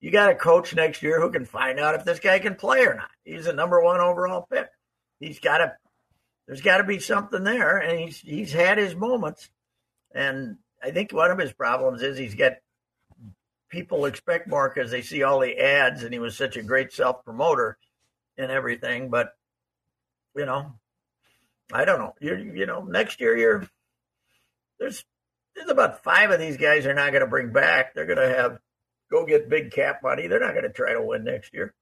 You 0.00 0.12
got 0.12 0.30
a 0.30 0.34
coach 0.36 0.72
next 0.76 1.02
year 1.02 1.20
who 1.20 1.32
can 1.32 1.44
find 1.44 1.80
out 1.80 1.96
if 1.96 2.04
this 2.04 2.20
guy 2.20 2.38
can 2.38 2.54
play 2.54 2.86
or 2.86 2.94
not. 2.94 3.10
He's 3.24 3.48
a 3.48 3.52
number 3.52 3.82
one 3.82 4.00
overall 4.00 4.46
pick. 4.50 4.68
He's 5.18 5.40
got 5.40 5.58
to 5.58 5.76
there's 6.46 6.60
got 6.62 6.76
to 6.78 6.84
be 6.84 7.00
something 7.00 7.42
there 7.42 7.78
and 7.78 7.98
he's 7.98 8.20
he's 8.20 8.52
had 8.52 8.78
his 8.78 8.94
moments 8.94 9.50
and 10.14 10.58
i 10.82 10.90
think 10.90 11.12
one 11.12 11.30
of 11.30 11.38
his 11.38 11.52
problems 11.52 12.02
is 12.02 12.18
he's 12.18 12.34
got 12.34 12.52
people 13.68 14.06
expect 14.06 14.48
more 14.48 14.72
because 14.72 14.90
they 14.90 15.02
see 15.02 15.22
all 15.22 15.40
the 15.40 15.58
ads 15.58 16.02
and 16.02 16.12
he 16.12 16.18
was 16.18 16.36
such 16.36 16.56
a 16.56 16.62
great 16.62 16.92
self 16.92 17.24
promoter 17.24 17.78
and 18.36 18.50
everything. 18.50 19.10
But 19.10 19.32
you 20.34 20.46
know, 20.46 20.72
I 21.72 21.84
don't 21.84 21.98
know. 21.98 22.14
You 22.20 22.52
you 22.54 22.66
know, 22.66 22.82
next 22.82 23.20
year 23.20 23.36
you're 23.36 23.68
there's 24.78 25.04
there's 25.54 25.70
about 25.70 26.02
five 26.02 26.30
of 26.30 26.38
these 26.38 26.56
guys 26.56 26.86
are 26.86 26.94
not 26.94 27.10
going 27.10 27.22
to 27.22 27.30
bring 27.30 27.52
back. 27.52 27.94
They're 27.94 28.06
going 28.06 28.18
to 28.18 28.36
have 28.36 28.58
go 29.10 29.26
get 29.26 29.48
big 29.48 29.72
cap 29.72 30.00
money. 30.02 30.26
They're 30.26 30.40
not 30.40 30.52
going 30.52 30.64
to 30.64 30.72
try 30.72 30.92
to 30.92 31.02
win 31.02 31.24
next 31.24 31.52
year. 31.52 31.74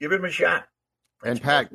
Give 0.00 0.12
him 0.12 0.24
a 0.24 0.30
shot. 0.30 0.66
And 1.24 1.40
Pat, 1.40 1.70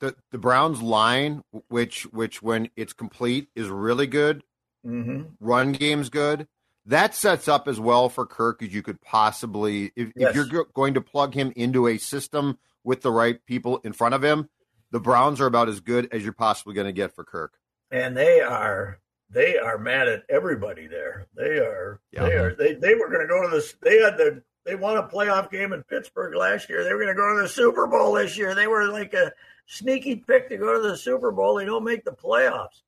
the 0.00 0.16
the 0.30 0.38
Browns 0.38 0.82
line, 0.82 1.42
which 1.68 2.04
which 2.04 2.42
when 2.42 2.70
it's 2.76 2.92
complete 2.92 3.48
is 3.54 3.68
really 3.68 4.06
good. 4.06 4.42
Hmm 4.84 5.22
Run 5.40 5.72
game's 5.72 6.08
good. 6.10 6.46
That 6.86 7.14
sets 7.14 7.46
up 7.48 7.68
as 7.68 7.78
well 7.78 8.08
for 8.08 8.26
Kirk 8.26 8.62
as 8.62 8.72
you 8.74 8.82
could 8.82 9.00
possibly 9.00 9.92
if, 9.96 10.12
Yes. 10.16 10.30
if 10.30 10.36
you're 10.36 10.46
go- 10.46 10.64
going 10.74 10.94
to 10.94 11.00
plug 11.00 11.34
him 11.34 11.52
into 11.56 11.86
a 11.86 11.98
system 11.98 12.58
with 12.84 13.02
the 13.02 13.10
right 13.10 13.44
people 13.46 13.78
in 13.84 13.92
front 13.92 14.14
of 14.14 14.24
him. 14.24 14.48
The 14.90 15.00
Browns 15.00 15.40
are 15.40 15.46
about 15.46 15.68
as 15.68 15.80
good 15.80 16.08
as 16.12 16.24
you're 16.24 16.32
possibly 16.32 16.74
going 16.74 16.86
to 16.86 16.92
get 16.92 17.14
for 17.14 17.24
Kirk. 17.24 17.52
and 17.92 18.16
they 18.16 18.40
are 18.40 18.98
they 19.32 19.56
are 19.58 19.78
mad 19.78 20.08
at 20.08 20.24
everybody 20.28 20.86
there. 20.88 21.26
They 21.36 21.58
are 21.58 22.00
Yeah. 22.12 22.24
they 22.24 22.34
are 22.34 22.54
they 22.54 22.74
they 22.74 22.94
were 22.94 23.08
going 23.08 23.20
to 23.20 23.28
go 23.28 23.42
to 23.42 23.48
this. 23.54 23.74
They 23.82 24.00
had 24.00 24.16
the 24.16 24.42
they 24.64 24.74
won 24.74 24.96
a 24.96 25.02
playoff 25.04 25.50
game 25.50 25.72
in 25.72 25.82
Pittsburgh 25.84 26.34
last 26.34 26.68
year. 26.68 26.82
They 26.84 26.92
were 26.92 27.02
going 27.02 27.14
to 27.14 27.20
go 27.20 27.36
to 27.36 27.42
the 27.42 27.48
Super 27.48 27.86
Bowl 27.86 28.12
this 28.14 28.36
year. 28.36 28.54
They 28.54 28.66
were 28.66 28.88
like 28.88 29.14
a 29.14 29.32
sneaky 29.66 30.16
pick 30.16 30.48
to 30.48 30.56
go 30.56 30.74
to 30.82 30.88
the 30.88 30.96
Super 30.96 31.30
Bowl. 31.30 31.54
They 31.56 31.64
don't 31.64 31.84
make 31.84 32.04
the 32.04 32.10
playoffs, 32.12 32.82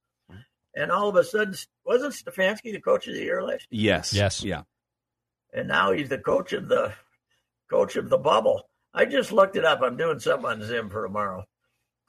and 0.74 0.90
all 0.90 1.08
of 1.08 1.16
a 1.16 1.24
sudden, 1.24 1.54
wasn't 1.84 2.14
Stefanski 2.14 2.72
the 2.72 2.80
coach 2.80 3.06
of 3.08 3.14
the 3.14 3.20
year 3.20 3.42
last 3.42 3.66
year? 3.70 3.94
Yes. 3.94 4.12
Yes. 4.12 4.42
Yeah. 4.44 4.62
And 5.52 5.68
now 5.68 5.92
he's 5.92 6.08
the 6.08 6.18
coach 6.18 6.52
of 6.52 6.68
the 6.68 6.92
coach 7.70 7.96
of 7.96 8.08
the 8.08 8.18
bubble. 8.18 8.68
I 8.94 9.04
just 9.04 9.32
looked 9.32 9.56
it 9.56 9.64
up. 9.64 9.80
I'm 9.82 9.96
doing 9.96 10.18
something 10.18 10.46
on 10.46 10.62
Zim 10.62 10.90
for 10.90 11.02
tomorrow. 11.06 11.44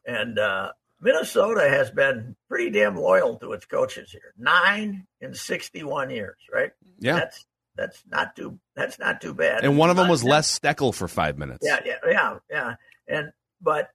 And 0.06 0.38
uh, 0.40 0.72
Minnesota 1.02 1.68
has 1.70 1.92
been 1.92 2.36
pretty 2.50 2.70
damn 2.72 2.96
loyal 2.96 3.38
to 3.40 3.54
its 3.54 3.66
coaches 3.66 4.12
here. 4.12 4.34
Nine 4.38 5.06
in 5.22 5.34
61 5.34 6.10
years, 6.10 6.38
right? 6.54 6.72
Yeah. 7.00 7.16
That's 7.16 7.46
that's 7.76 8.04
not 8.10 8.36
too 8.36 8.60
that's 8.76 9.00
not 9.00 9.20
too 9.20 9.34
bad. 9.34 9.64
And 9.66 9.78
one 9.78 9.90
of 9.90 9.96
them 9.96 10.06
But- 10.08 10.12
was 10.12 10.24
Les 10.24 10.60
Steckel 10.60 10.94
for 10.94 11.08
five 11.08 11.38
minutes. 11.38 11.60
Yeah, 11.62 11.80
yeah, 11.86 11.96
yeah, 12.06 12.38
yeah. 12.50 12.76
And 13.08 13.32
but 13.62 13.90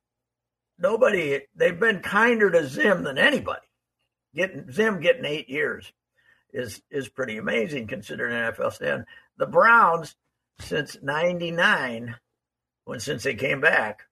nobody 0.79 1.41
they've 1.55 1.79
been 1.79 2.01
kinder 2.01 2.51
to 2.51 2.67
Zim 2.67 3.05
than 3.05 3.19
anybody. 3.19 3.61
Getting 4.35 4.71
Zim 4.71 5.01
getting 5.01 5.25
eight 5.25 5.49
years 5.49 5.93
is 6.53 6.83
is 6.91 7.09
pretty 7.09 7.39
amazing 7.39 7.87
considering 7.87 8.35
NFL 8.35 8.73
stand. 8.73 9.05
The 9.37 9.47
Browns 9.47 10.17
since 10.61 10.99
'99, 11.03 12.17
when 12.85 13.01
since 13.01 13.23
they 13.23 13.35
came 13.35 13.61
back, 13.61 14.03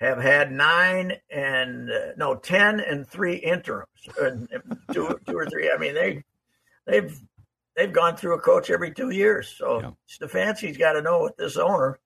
have 0.00 0.20
had 0.20 0.50
nine 0.50 1.14
and 1.30 1.90
uh, 1.90 2.12
no 2.16 2.34
ten 2.34 2.80
and 2.80 3.06
three 3.06 3.36
interims, 3.36 3.88
and 4.20 4.48
two 4.92 5.18
two 5.26 5.36
or 5.36 5.46
three. 5.46 5.70
I 5.70 5.78
mean 5.78 5.94
they 5.94 6.24
they've 6.86 7.20
they've 7.76 7.92
gone 7.92 8.16
through 8.16 8.34
a 8.34 8.40
coach 8.40 8.70
every 8.70 8.92
two 8.92 9.10
years. 9.10 9.54
So 9.56 9.80
Yeah. 9.80 9.90
Stefanski's 10.08 10.76
got 10.76 10.92
to 10.92 11.02
know 11.02 11.22
with 11.22 11.36
this 11.36 11.56
owner. 11.56 11.98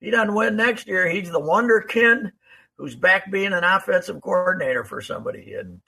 If 0.00 0.06
he 0.06 0.10
doesn't 0.10 0.34
win 0.34 0.56
next 0.56 0.86
year, 0.86 1.08
he's 1.08 1.30
the 1.30 1.40
wonderkin 1.40 2.32
who's 2.76 2.94
back 2.94 3.30
being 3.30 3.52
an 3.52 3.64
offensive 3.64 4.20
coordinator 4.20 4.84
for 4.84 5.00
somebody 5.00 5.54
in 5.54 5.80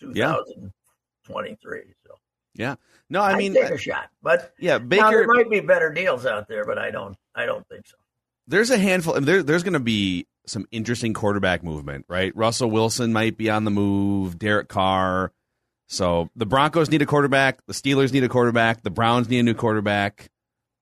2023. 1.28 1.82
So 2.06 2.14
Yeah. 2.54 2.74
No, 3.10 3.22
I 3.22 3.32
I'd 3.32 3.38
mean, 3.38 3.54
take 3.54 3.70
uh, 3.70 3.74
a 3.74 3.78
shot, 3.78 4.10
but 4.22 4.52
yeah, 4.58 4.76
now 4.78 4.84
Baker. 4.84 5.10
there 5.10 5.26
might 5.28 5.48
be 5.48 5.60
better 5.60 5.90
deals 5.92 6.26
out 6.26 6.46
there, 6.48 6.64
but 6.66 6.76
I 6.78 6.90
don't. 6.90 7.16
I 7.34 7.46
don't 7.46 7.66
think 7.68 7.86
so. 7.86 7.96
there's 8.46 8.70
a 8.70 8.76
handful. 8.78 9.14
and 9.14 9.24
There, 9.24 9.42
there's 9.42 9.62
going 9.62 9.72
to 9.74 9.80
be 9.80 10.26
some 10.46 10.66
interesting 10.70 11.14
quarterback 11.14 11.62
movement, 11.62 12.04
right? 12.08 12.34
Russell 12.36 12.70
Wilson 12.70 13.12
might 13.12 13.36
be 13.38 13.48
on 13.48 13.64
the 13.64 13.70
move. 13.70 14.38
Derek 14.38 14.68
Carr. 14.68 15.32
So 15.88 16.28
the 16.36 16.44
Broncos 16.46 16.90
need 16.90 17.00
a 17.00 17.06
quarterback. 17.06 17.64
The 17.66 17.72
Steelers 17.72 18.12
need 18.12 18.24
a 18.24 18.28
quarterback. 18.28 18.82
The 18.82 18.90
Browns 18.90 19.28
need 19.30 19.38
a 19.38 19.42
new 19.42 19.54
quarterback. 19.54 20.28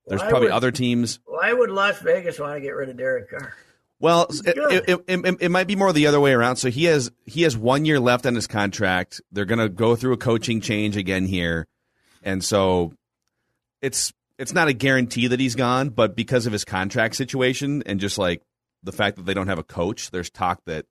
There's 0.07 0.21
Why 0.23 0.29
probably 0.31 0.49
would- 0.49 0.55
other 0.55 0.71
teams. 0.73 1.21
Why 1.27 1.53
would 1.53 1.71
Las 1.71 2.01
Vegas 2.01 2.41
want 2.41 2.55
to 2.55 2.61
get 2.61 2.71
rid 2.71 2.89
of 2.89 2.97
Derek 2.97 3.31
Carr? 3.31 3.55
Well, 3.99 4.27
it, 4.45 4.89
it, 4.89 5.05
it, 5.09 5.37
it, 5.41 5.51
might 5.51 5.67
be 5.67 5.75
more 5.75 5.93
the 5.93 6.07
other 6.07 6.21
way 6.21 6.33
around. 6.33 6.57
So 6.57 6.69
he 6.69 6.85
has 6.85 7.11
he 7.25 7.43
has 7.43 7.57
one 7.57 7.87
year 7.87 7.99
left 7.99 8.27
on 8.27 8.35
his 8.35 8.47
contract. 8.47 9.23
They're 9.33 9.47
going 9.47 9.59
to 9.59 9.71
go 9.71 9.97
through 9.97 10.13
a 10.13 10.19
coaching 10.19 10.61
change 10.61 10.99
again 10.99 11.25
here, 11.25 11.67
and 12.23 12.45
so 12.45 12.93
it's 13.81 14.13
it's 14.39 14.53
not 14.53 14.69
a 14.69 14.75
guarantee 14.75 15.29
that 15.29 15.41
he's 15.41 15.55
gone, 15.55 15.89
but 15.89 16.15
because 16.15 16.47
of 16.47 16.53
his 16.53 16.65
contract 16.65 17.17
situation 17.17 17.83
and 17.87 17.99
just 17.99 18.19
like 18.19 18.43
the 18.83 18.93
fact 18.93 19.17
that 19.17 19.25
they 19.25 19.33
don't 19.33 19.49
have 19.49 19.59
a 19.59 19.65
coach, 19.65 20.11
there's 20.11 20.29
talk 20.31 20.61
that 20.67 20.85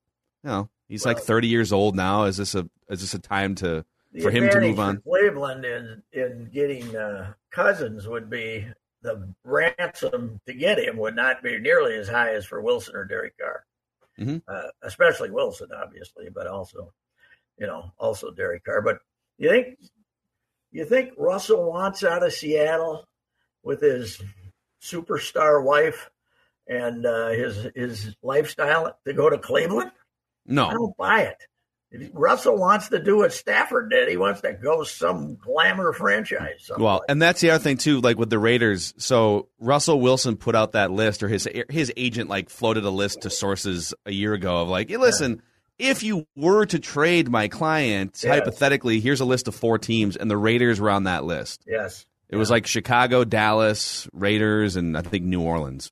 you 0.44 0.50
know 0.50 0.70
he's 0.88 1.06
like 1.06 1.20
30 1.20 1.48
years 1.48 1.72
old 1.72 1.96
now. 1.96 2.24
Is 2.24 2.38
this 2.38 2.56
a 2.56 2.68
is 2.90 3.02
this 3.02 3.14
a 3.14 3.20
time 3.20 3.54
to 3.56 3.86
for 4.22 4.32
him 4.32 4.50
to 4.50 4.60
move 4.62 4.80
on? 4.80 5.02
Cleveland 5.02 5.64
in 5.64 6.02
in 6.12 6.50
getting 6.52 6.96
uh, 6.96 7.34
Cousins 7.52 8.08
would 8.08 8.32
be 8.32 8.66
the 9.06 9.34
ransom 9.44 10.40
to 10.46 10.54
get 10.54 10.80
him 10.80 10.98
would 10.98 11.16
not 11.16 11.42
be 11.42 11.58
nearly 11.60 11.96
as 11.96 12.08
high 12.08 12.34
as 12.34 12.46
for 12.46 12.62
Wilson 12.62 12.96
or 12.96 13.06
Derek 13.06 13.38
Carr, 13.38 13.66
Mhm. 14.20 14.42
uh, 14.48 14.70
especially 14.82 15.30
Wilson, 15.32 15.70
obviously, 15.72 16.30
but 16.30 16.48
also, 16.48 16.94
you 17.58 17.68
know, 17.68 17.92
also 17.98 18.32
Derek 18.32 18.64
Carr. 18.66 18.82
But 18.82 19.00
you 19.38 19.50
think 19.50 19.80
you 20.72 20.86
think 20.86 21.14
Russell 21.18 21.64
wants 21.72 22.04
out 22.04 22.24
of 22.24 22.34
Seattle 22.34 23.08
with 23.64 23.82
his 23.82 24.22
superstar 24.82 25.64
wife 25.64 26.10
and 26.68 27.06
uh, 27.06 27.30
his 27.30 27.68
his 27.76 28.16
lifestyle 28.22 28.98
to 29.06 29.14
go 29.14 29.30
to 29.30 29.38
Cleveland? 29.38 29.92
No, 30.46 30.68
I 30.68 30.74
don't 30.74 30.98
buy 30.98 31.22
it. 31.22 31.48
If 31.92 32.10
Russell 32.14 32.58
wants 32.58 32.90
to 32.90 33.02
do 33.02 33.18
what 33.18 33.32
Stafford 33.32 33.90
did. 33.90 34.10
He 34.10 34.18
wants 34.18 34.42
to 34.42 34.52
go 34.54 34.84
some 34.84 35.36
glamour 35.38 35.94
franchise. 35.94 36.56
someplace. 36.66 36.84
Well, 36.84 37.04
and 37.08 37.22
that's 37.22 37.40
the 37.42 37.52
other 37.52 37.64
thing 37.64 37.78
too, 37.78 38.02
like 38.02 38.18
with 38.18 38.30
the 38.30 38.40
Raiders. 38.40 38.94
So 38.98 39.48
Russell 39.60 40.02
Wilson 40.02 40.36
put 40.36 40.56
out 40.56 40.74
that 40.74 40.92
list, 40.92 41.24
or 41.24 41.28
his 41.30 41.48
his 41.70 41.94
agent 41.96 42.30
like 42.30 42.50
floated 42.50 42.84
a 42.84 42.90
list 42.90 43.22
to 43.22 43.30
sources 43.30 43.94
a 44.06 44.12
year 44.12 44.34
ago 44.34 44.62
of 44.64 44.68
like, 44.68 44.90
hey, 44.90 44.98
listen, 44.98 45.42
if 45.80 46.04
you 46.04 46.26
were 46.36 46.66
to 46.66 46.80
trade 46.80 47.30
my 47.30 47.48
client, 47.48 48.20
Yes. 48.24 48.40
hypothetically, 48.40 49.00
here's 49.00 49.22
a 49.22 49.26
list 49.26 49.48
of 49.48 49.56
four 49.56 49.78
teams, 49.78 50.18
and 50.18 50.30
the 50.30 50.38
Raiders 50.38 50.82
were 50.82 50.90
on 50.90 51.04
that 51.04 51.24
list. 51.24 51.64
yes, 51.68 52.06
It 52.30 52.36
was 52.38 52.50
like 52.50 52.66
Chicago, 52.66 53.24
Dallas, 53.24 54.08
Raiders, 54.12 54.76
and 54.76 54.98
I 54.98 55.02
think 55.02 55.24
New 55.24 55.42
Orleans. 55.42 55.92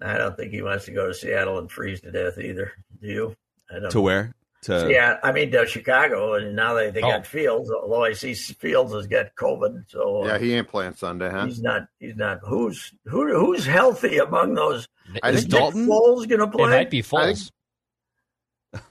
I 0.00 0.18
don't 0.18 0.36
think 0.36 0.52
he 0.52 0.60
wants 0.62 0.84
to 0.84 0.92
go 0.92 1.06
to 1.08 1.14
Seattle 1.14 1.58
and 1.58 1.70
freeze 1.70 2.00
to 2.02 2.12
death 2.12 2.38
either. 2.38 2.72
Do 3.00 3.08
you? 3.08 3.36
I 3.74 3.78
don't. 3.80 3.90
To 3.90 4.00
where? 4.00 4.34
To 4.66 4.88
Yeah, 4.90 5.18
I 5.22 5.32
mean 5.32 5.50
to 5.52 5.66
Chicago, 5.66 6.34
and 6.34 6.54
now 6.54 6.74
they, 6.74 6.90
they 6.90 7.00
Oh. 7.02 7.08
got 7.10 7.26
Fields. 7.26 7.70
Although 7.70 8.04
I 8.04 8.12
see 8.12 8.34
Fields 8.34 8.92
has 8.92 9.06
got 9.06 9.34
COVID, 9.34 9.84
so 9.88 10.22
uh, 10.24 10.26
Yeah, 10.26 10.38
he 10.38 10.54
ain't 10.54 10.68
playing 10.68 10.94
Sunday, 10.94 11.28
huh? 11.30 11.46
he's 11.46 11.60
not. 11.62 11.88
He's 11.98 12.16
not. 12.16 12.40
Who's 12.44 12.92
who? 13.06 13.32
Who's 13.34 13.64
healthy 13.66 14.18
among 14.18 14.54
those? 14.54 14.88
I 15.22 15.30
is 15.30 15.40
think 15.42 15.52
Nick 15.52 15.60
Dalton? 15.60 15.86
Foles 15.88 16.28
going 16.28 16.38
to 16.40 16.44
It 16.44 16.52
play? 16.52 16.68
might 16.70 16.90
be 16.90 16.98
I 16.98 17.02
Foles. 17.02 17.50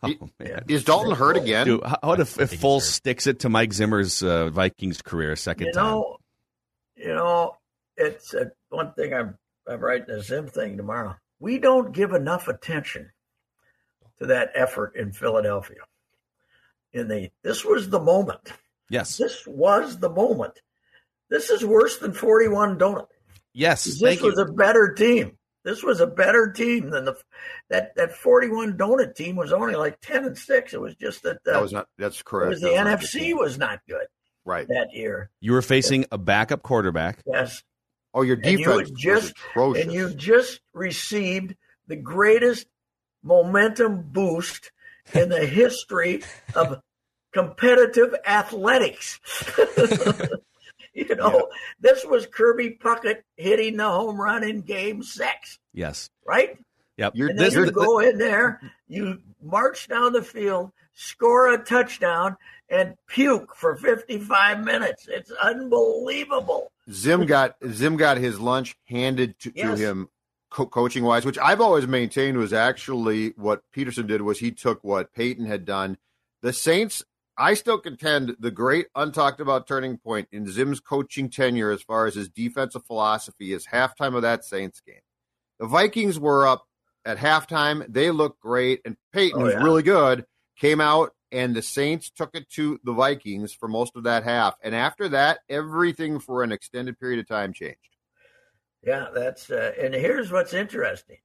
Oh, 0.01 0.13
man. 0.39 0.63
Is 0.67 0.83
Dalton 0.83 1.13
hurt 1.15 1.37
again? 1.37 1.67
Dude, 1.67 1.83
how- 1.83 1.99
what 2.01 2.19
if, 2.19 2.39
I 2.39 2.43
if 2.43 2.59
Foles 2.59 2.81
sticks 2.81 3.27
it 3.27 3.39
to 3.41 3.49
Mike 3.49 3.71
Zimmer's 3.73 4.23
uh, 4.23 4.49
Vikings 4.49 5.01
career 5.01 5.33
a 5.33 5.37
second 5.37 5.67
you 5.67 5.73
time? 5.73 6.03
you 6.95 7.07
know, 7.13 7.57
it's 7.97 8.33
uh, 8.33 8.45
one 8.69 8.93
thing 8.93 9.13
I'm 9.13 9.37
I'm 9.67 9.79
writing 9.79 10.09
a 10.09 10.21
Zim 10.21 10.47
thing 10.47 10.77
tomorrow. 10.77 11.15
We 11.39 11.59
don't 11.59 11.91
give 11.91 12.13
enough 12.13 12.47
attention 12.47 13.11
to 14.19 14.27
that 14.27 14.51
effort 14.55 14.95
in 14.95 15.11
Philadelphia. 15.11 15.81
In 16.93 17.07
the 17.07 17.29
this 17.43 17.65
was 17.65 17.89
the 17.89 17.99
moment. 17.99 18.51
Yes, 18.89 19.17
This 19.17 19.45
was 19.47 19.97
the 19.99 20.09
moment. 20.09 20.61
This 21.29 21.49
is 21.49 21.65
worse 21.65 21.97
than 21.97 22.13
41 22.13 22.77
donut. 22.77 23.07
yes. 23.53 23.83
This 23.85 24.21
was 24.21 24.35
you. 24.37 24.43
a 24.43 24.51
better 24.53 24.93
team. 24.93 25.37
This 25.63 25.81
was 25.81 25.99
a 25.99 26.05
better 26.07 26.51
team 26.51 26.91
than 26.91 27.05
the 27.05 27.15
that 27.71 27.95
that 27.95 28.13
41 28.15 28.77
donut 28.77 29.15
team 29.15 29.35
was 29.35 29.51
only 29.51 29.73
like 29.75 29.99
10 30.01 30.23
and 30.25 30.37
6. 30.37 30.73
It 30.73 30.79
was 30.79 30.95
just 30.95 31.23
that, 31.23 31.37
uh, 31.37 31.53
that 31.53 31.61
was 31.61 31.73
not. 31.73 31.87
That's 31.97 32.21
correct. 32.21 32.51
was 32.51 32.61
the 32.61 32.69
That 32.69 32.83
not 32.83 32.99
NFC 32.99 33.11
team. 33.19 33.37
was 33.37 33.57
not 33.57 33.79
good 33.89 34.05
right. 34.45 34.67
that 34.67 34.89
year. 34.93 35.31
You 35.41 35.53
were 35.53 35.63
facing 35.63 36.05
a 36.11 36.19
backup 36.19 36.61
quarterback. 36.61 37.19
Yes. 37.25 37.63
Oh, 38.13 38.21
your 38.21 38.37
And 38.37 38.45
you 38.45 38.57
defense 38.59 38.91
was 38.91 38.91
just- 38.91 39.31
atrocious. 39.49 39.83
and 39.83 39.91
you 39.91 40.13
just 40.13 40.61
received 40.73 41.55
the 41.87 41.95
greatest 41.95 42.67
momentum 43.25 44.03
boost 44.03 44.71
in 45.13 45.27
the 45.29 45.45
history 45.45 46.23
of 46.55 46.79
competitive 47.33 48.15
athletics. 48.25 49.19
you 50.93 51.15
know, 51.15 51.49
this 51.81 52.05
was 52.05 52.25
Kirby 52.27 52.77
Puckett 52.81 53.23
hitting 53.35 53.75
the 53.77 53.89
home 53.89 54.19
run 54.21 54.43
in 54.43 54.61
game 54.61 55.03
six, 55.03 55.59
Yes. 55.73 56.09
right? 56.25 56.57
Yep. 56.97 57.13
You're- 57.15 57.31
And 57.31 57.39
then 57.39 57.45
This- 57.47 57.55
you 57.55 57.63
th- 57.63 57.73
go 57.73 57.99
in 57.99 58.17
there, 58.17 58.61
you 58.87 59.19
march 59.41 59.89
down 59.89 60.13
the 60.13 60.21
field, 60.23 60.71
score 60.93 61.53
a 61.53 61.57
touchdown, 61.57 62.37
and 62.69 62.95
puke 63.07 63.53
for 63.55 63.75
55 63.75 64.63
minutes. 64.63 65.07
It's 65.09 65.29
unbelievable. 65.31 66.71
Zim 66.89 67.25
got 67.25 67.55
Zim 67.69 67.97
got 67.97 68.17
his 68.17 68.39
lunch 68.39 68.75
handed 68.85 69.37
to, 69.39 69.51
Yes. 69.53 69.77
to 69.77 69.85
him, 69.85 70.09
co- 70.55 70.65
coaching 70.65 71.03
wise, 71.03 71.25
which 71.25 71.37
I've 71.37 71.59
always 71.59 71.85
maintained 71.85 72.37
was 72.37 72.53
actually 72.53 73.33
what 73.35 73.61
Pederson 73.75 74.07
did 74.07 74.21
was 74.21 74.39
he 74.39 74.51
took 74.51 74.83
what 74.83 75.13
Payton 75.13 75.45
had 75.45 75.65
done. 75.65 75.97
The 76.41 76.53
Saints, 76.53 77.03
I 77.37 77.55
still 77.55 77.77
contend, 77.77 78.37
the 78.39 78.51
great 78.51 78.87
untalked 78.95 79.39
about 79.39 79.67
turning 79.67 79.97
point 79.97 80.29
in 80.31 80.47
Zim's 80.47 80.79
coaching 80.79 81.29
tenure 81.29 81.71
as 81.71 81.81
far 81.81 82.05
as 82.05 82.15
his 82.15 82.29
defensive 82.29 82.85
philosophy 82.85 83.51
is 83.51 83.67
halftime 83.67 84.15
of 84.15 84.21
that 84.21 84.45
Saints 84.45 84.79
game. 84.79 85.01
The 85.59 85.67
Vikings 85.67 86.17
were 86.17 86.47
up 86.47 86.65
at 87.03 87.17
halftime; 87.17 87.85
they 87.91 88.09
looked 88.11 88.39
great, 88.39 88.81
and 88.85 88.95
Payton, 89.11 89.41
Oh, 89.41 89.49
yeah. 89.49 89.61
really 89.61 89.83
good, 89.83 90.25
came 90.57 90.79
out 90.79 91.11
and 91.31 91.53
the 91.53 91.61
Saints 91.61 92.09
took 92.09 92.33
it 92.33 92.49
to 92.51 92.79
the 92.85 92.93
Vikings 92.93 93.51
for 93.51 93.67
most 93.67 93.97
of 93.97 94.03
that 94.03 94.23
half. 94.23 94.55
And 94.63 94.73
after 94.73 95.09
that, 95.09 95.39
everything 95.49 96.19
for 96.19 96.43
an 96.43 96.53
extended 96.53 96.97
period 96.97 97.19
of 97.19 97.27
time 97.27 97.51
changed. 97.51 97.94
Yeah, 98.85 99.07
that's 99.13 99.49
uh, 99.49 99.71
and 99.79 99.93
here's 99.93 100.31
what's 100.31 100.53
interesting. 100.53 101.17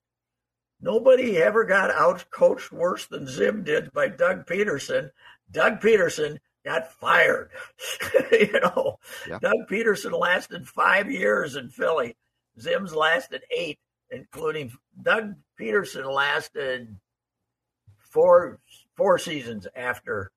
Nobody 0.81 1.37
ever 1.37 1.65
got 1.65 1.91
out 1.91 2.25
coached 2.31 2.73
worse 2.73 3.07
than 3.07 3.27
Zim 3.27 3.65
did 3.65 3.93
by 3.93 4.09
Doug 4.09 4.47
Pederson. 4.47 5.11
Doug 5.51 5.81
Pederson 5.81 6.39
got 6.65 6.91
fired. 6.93 7.51
you 8.33 8.59
know, 8.61 8.99
Yeah. 9.29 9.39
Doug 9.41 9.69
Pederson 9.71 10.19
lasted 10.19 10.67
five 10.67 11.11
years 11.11 11.57
in 11.57 11.69
Philly. 11.69 12.17
Zim's 12.59 12.95
lasted 12.95 13.43
eight, 13.55 13.79
including 14.11 14.73
Doug 15.03 15.35
Pederson 15.59 16.11
lasted 16.13 16.97
four 17.99 18.59
four 18.97 19.19
seasons 19.19 19.67
after 19.77 20.31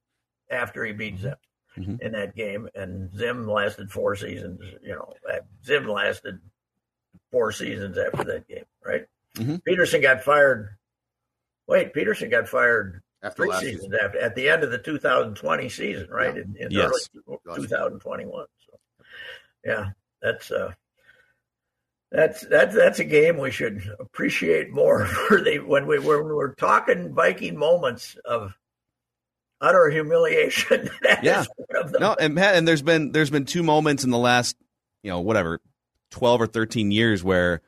after 0.49 0.83
he 0.85 0.91
beat 0.91 1.19
Zim 1.19 1.35
Mhm. 1.77 2.01
in 2.01 2.11
that 2.11 2.35
game, 2.35 2.69
and 2.75 3.11
Zim 3.17 3.47
lasted 3.47 3.91
four 3.91 4.15
seasons. 4.15 4.59
You 4.81 4.93
know, 4.93 5.13
Zim 5.65 5.87
lasted 5.87 6.39
four 7.33 7.51
seasons 7.51 7.97
after 7.97 8.23
that 8.25 8.47
game, 8.47 8.63
right? 8.85 9.05
Mhm. 9.35 9.59
Pederson 9.67 10.03
got 10.03 10.21
fired. 10.23 10.77
Wait, 11.67 11.91
Pederson 11.93 12.29
got 12.29 12.47
fired 12.47 13.01
after 13.23 13.37
three 13.37 13.49
last 13.49 13.61
seasons 13.61 13.81
season. 13.85 13.97
after, 14.03 14.19
at 14.19 14.35
the 14.35 14.47
end 14.49 14.63
of 14.63 14.69
the 14.69 14.77
2020 14.77 15.67
season, 15.67 16.07
right? 16.11 16.37
In, 16.37 16.55
in 16.59 16.69
Yes. 16.69 16.91
early 17.17 17.35
2021. 17.55 18.45
So, 18.67 18.79
yeah, 19.65 19.89
that's 20.21 20.51
uh, 20.51 20.73
that's 22.11 22.41
that's 22.45 22.75
that's 22.75 22.99
a 22.99 23.03
game 23.03 23.39
we 23.39 23.49
should 23.49 23.81
appreciate 23.99 24.71
more 24.71 25.05
for 25.27 25.41
the 25.41 25.57
when 25.57 25.87
we 25.87 25.97
when 25.97 26.23
we're 26.25 26.53
talking 26.53 27.15
Viking 27.15 27.57
moments 27.57 28.15
of 28.25 28.53
utter 29.59 29.89
humiliation. 29.89 30.87
that 31.01 31.23
Yeah. 31.23 31.41
is 31.41 31.49
one 31.55 31.83
of 31.83 31.91
them. 31.91 32.01
No, 32.01 32.13
and 32.19 32.37
Pat, 32.37 32.55
and 32.55 32.67
there's 32.67 32.83
been 32.83 33.11
there's 33.11 33.31
been 33.31 33.45
two 33.45 33.63
moments 33.63 34.03
in 34.03 34.11
the 34.11 34.19
last 34.19 34.55
you 35.01 35.09
know 35.09 35.21
whatever 35.21 35.59
twelve 36.13 36.39
or 36.39 36.47
thirteen 36.47 36.91
years 36.91 37.23
where 37.23 37.61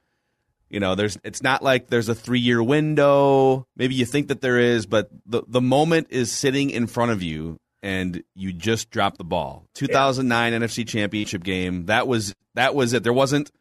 you 0.70 0.80
know 0.80 0.96
there's 0.96 1.18
it's 1.24 1.42
not 1.42 1.64
like 1.64 1.88
there's 1.88 2.08
a 2.08 2.16
three 2.16 2.40
year 2.40 2.62
window. 2.62 3.68
Maybe 3.75 3.96
you 3.96 4.06
think 4.06 4.30
that 4.30 4.42
there 4.42 4.60
is, 4.60 4.86
but 4.86 5.10
the 5.25 5.44
the 5.48 5.62
moment 5.62 6.08
is 6.12 6.32
sitting 6.32 6.70
in 6.70 6.88
front 6.88 7.12
of 7.12 7.22
you 7.22 7.60
and 7.82 8.24
you 8.36 8.54
just 8.54 8.90
drop 8.92 9.18
the 9.18 9.24
ball. 9.24 9.68
2009 9.74 10.54
NFC 10.54 10.88
Championship 10.88 11.44
game. 11.44 11.88
That 11.88 12.08
was 12.08 12.34
that 12.54 12.75
was 12.75 12.94
it. 12.94 13.04
There 13.04 13.14
wasn't 13.14 13.52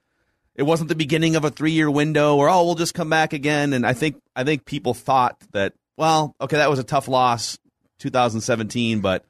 it 0.54 0.62
wasn't 0.62 0.88
the 0.88 0.94
beginning 0.94 1.34
of 1.34 1.44
a 1.44 1.50
three 1.50 1.72
year 1.72 1.90
window 1.90 2.36
or 2.36 2.48
oh 2.48 2.64
we'll 2.64 2.74
just 2.74 2.94
come 2.94 3.10
back 3.10 3.32
again. 3.32 3.72
And 3.72 3.86
I 3.86 3.94
think 3.94 4.20
I 4.36 4.44
think 4.44 4.64
people 4.66 4.94
thought 4.94 5.36
that 5.52 5.72
well 5.96 6.34
okay 6.40 6.58
that 6.58 6.70
was 6.70 6.78
a 6.78 6.84
tough 6.84 7.08
loss 7.08 7.58
2017, 8.00 9.00
but 9.00 9.24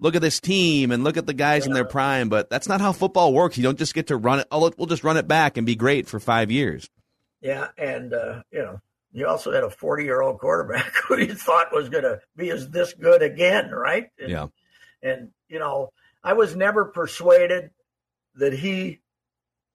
look 0.00 0.16
at 0.16 0.22
this 0.22 0.40
team 0.40 0.90
and 0.90 1.04
look 1.04 1.16
at 1.16 1.26
the 1.26 1.34
guys 1.34 1.66
in 1.66 1.72
their 1.72 1.84
prime. 1.84 2.28
But 2.28 2.50
that's 2.50 2.68
not 2.68 2.80
how 2.80 2.92
football 2.92 3.32
works. 3.32 3.56
You 3.56 3.62
don't 3.62 3.78
just 3.78 3.94
get 3.94 4.08
to 4.08 4.16
run 4.16 4.40
it. 4.40 4.48
Oh, 4.50 4.70
we'll 4.76 4.86
just 4.86 5.04
run 5.04 5.16
it 5.16 5.28
back 5.28 5.56
and 5.56 5.66
be 5.66 5.76
great 5.76 6.08
for 6.08 6.18
five 6.18 6.50
years. 6.50 6.88
Yeah, 7.40 7.68
and 7.78 8.12
uh, 8.12 8.42
you 8.50 8.60
know, 8.60 8.80
you 9.12 9.26
also 9.26 9.52
had 9.52 9.64
a 9.64 9.70
40 9.70 10.04
year 10.04 10.20
old 10.20 10.38
quarterback 10.38 10.92
who 11.08 11.18
you 11.18 11.34
thought 11.34 11.72
was 11.72 11.88
going 11.88 12.04
to 12.04 12.20
be 12.36 12.50
as 12.50 12.68
this 12.68 12.92
good 12.94 13.22
again, 13.22 13.70
right? 13.70 14.08
And, 14.18 14.30
Yeah. 14.30 14.46
And 15.02 15.30
you 15.48 15.58
know, 15.58 15.92
I 16.22 16.34
was 16.34 16.54
never 16.54 16.86
persuaded 16.86 17.70
that 18.34 18.52
he 18.52 19.00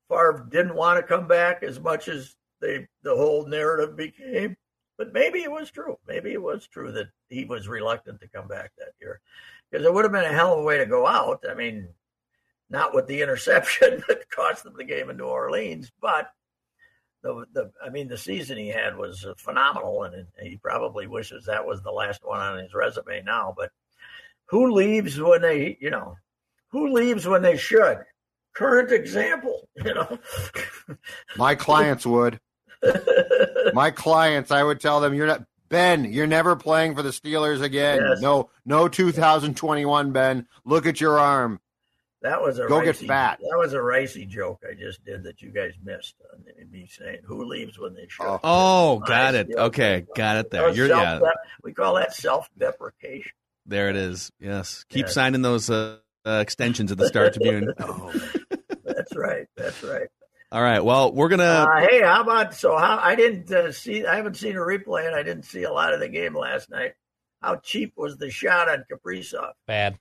Favre 0.10 0.48
didn't 0.50 0.76
want 0.76 1.00
to 1.00 1.04
come 1.04 1.28
back 1.28 1.64
as 1.64 1.80
much 1.80 2.08
as 2.08 2.36
they 2.62 2.88
the 3.04 3.16
whole 3.16 3.48
narrative 3.48 3.96
became. 3.96 4.56
But 4.98 5.14
maybe 5.14 5.40
it 5.40 5.52
was 5.52 5.72
true. 5.72 5.98
Maybe 6.08 6.32
it 6.32 6.42
was 6.42 6.68
true 6.68 6.92
that 6.94 7.08
he 7.30 7.46
was 7.46 7.68
reluctant 7.68 8.22
to 8.22 8.28
come 8.30 8.48
back 8.48 8.72
that 8.78 8.94
year 9.00 9.20
because 9.70 9.86
it 9.86 9.94
would 9.94 10.06
have 10.06 10.12
been 10.12 10.24
a 10.24 10.34
hell 10.34 10.54
of 10.54 10.60
a 10.60 10.64
way 10.64 10.78
to 10.78 10.86
go 10.86 11.06
out. 11.06 11.44
I 11.50 11.54
mean, 11.54 11.90
not 12.70 12.94
with 12.94 13.08
the 13.08 13.22
interception 13.22 14.04
that 14.08 14.30
cost 14.30 14.64
them 14.64 14.76
the 14.78 14.84
game 14.84 15.10
in 15.10 15.18
New 15.18 15.26
Orleans, 15.26 15.92
but 16.02 16.32
the 17.24 17.46
the 17.54 17.72
I 17.84 17.90
mean 17.90 18.08
the 18.08 18.18
season 18.18 18.58
he 18.58 18.68
had 18.70 18.96
was 18.96 19.26
phenomenal, 19.38 20.04
and 20.04 20.28
he 20.42 20.58
probably 20.58 21.08
wishes 21.08 21.46
that 21.46 21.66
was 21.66 21.82
the 21.82 21.92
last 21.92 22.22
one 22.24 22.40
on 22.40 22.60
his 22.60 22.74
resume 22.74 23.24
now. 23.24 23.54
But 23.58 23.72
who 24.46 24.72
leaves 24.72 25.20
when 25.20 25.42
they 25.42 25.78
you 25.82 25.90
know 25.90 26.16
who 26.70 26.94
leaves 26.94 27.28
when 27.28 27.42
they 27.42 27.58
should? 27.58 27.98
Current 28.54 28.92
example, 28.92 29.68
you 29.76 29.94
know. 29.94 30.20
My 31.36 31.56
clients 31.56 32.06
would. 32.06 32.40
My 33.74 33.92
clients, 33.92 34.52
I 34.52 34.64
would 34.64 34.80
tell 34.80 35.00
them, 35.02 35.14
"You're 35.14 35.28
not 35.28 35.44
Ben. 35.70 36.06
You're 36.06 36.28
never 36.28 36.56
playing 36.56 36.96
for 36.96 37.02
the 37.02 37.10
Steelers 37.10 37.62
again. 37.62 38.00
Yes. 38.08 38.22
No, 38.22 38.50
no, 38.66 38.88
2021, 38.88 40.12
Ben. 40.12 40.48
Look 40.64 40.86
at 40.86 41.02
your 41.02 41.20
arm. 41.20 41.60
That 42.22 42.42
was 42.42 42.58
a 42.60 42.66
Go 42.68 42.82
get 42.82 42.96
fat. 42.96 43.40
That 43.40 43.58
was 43.58 43.74
a 43.74 43.78
Reusse 43.78 44.28
joke 44.28 44.64
I 44.68 44.74
just 44.74 45.04
did 45.06 45.24
that 45.26 45.42
you 45.42 45.50
guys 45.52 45.74
missed. 45.84 46.16
Me 46.72 46.88
saying 46.90 47.20
who 47.24 47.46
leaves 47.46 47.78
when 47.78 47.94
they 47.94 48.08
show. 48.08 48.40
Oh. 48.44 48.96
Oh, 48.96 49.00
got 49.00 49.36
it. 49.36 49.50
Okay, 49.56 50.06
got 50.16 50.38
it 50.38 50.50
there. 50.50 50.70
You're 50.70 50.88
yeah, 50.88 51.20
We 51.64 51.74
call 51.74 51.96
that 51.96 52.14
self-deprecation. 52.14 53.32
there 53.68 53.90
it 53.90 53.96
is. 53.96 54.32
Yes, 54.40 54.86
keep 54.90 55.06
Yes. 55.06 55.14
signing 55.14 55.42
those 55.44 55.70
uh, 55.70 55.98
uh, 56.26 56.40
extensions 56.42 56.92
at 56.92 56.98
the 56.98 57.08
Star 57.08 57.30
Tribune. 57.30 57.74
That's 58.84 59.16
right. 59.16 59.46
That's 59.56 59.84
right. 59.84 60.08
All 60.52 60.62
right. 60.62 60.84
Well, 60.84 61.12
we're 61.12 61.30
gonna. 61.30 61.44
Uh, 61.44 61.88
hey, 61.88 62.02
how 62.02 62.22
about 62.22 62.54
so? 62.54 62.78
How 62.78 62.98
I 63.02 63.16
didn't 63.16 63.52
uh, 63.52 63.72
see. 63.72 64.06
I 64.06 64.16
haven't 64.16 64.38
seen 64.38 64.56
a 64.56 64.60
replay, 64.60 65.06
and 65.08 65.16
I 65.16 65.24
didn't 65.24 65.44
see 65.44 65.64
a 65.64 65.72
lot 65.72 65.94
of 65.94 66.00
the 66.00 66.08
game 66.08 66.36
last 66.36 66.70
night. 66.70 66.94
How 67.42 67.58
cheap 67.58 67.94
was 67.98 68.18
the 68.18 68.30
shot 68.32 68.70
on 68.70 68.86
Kaprizov? 68.92 69.52
Bad. 69.68 70.00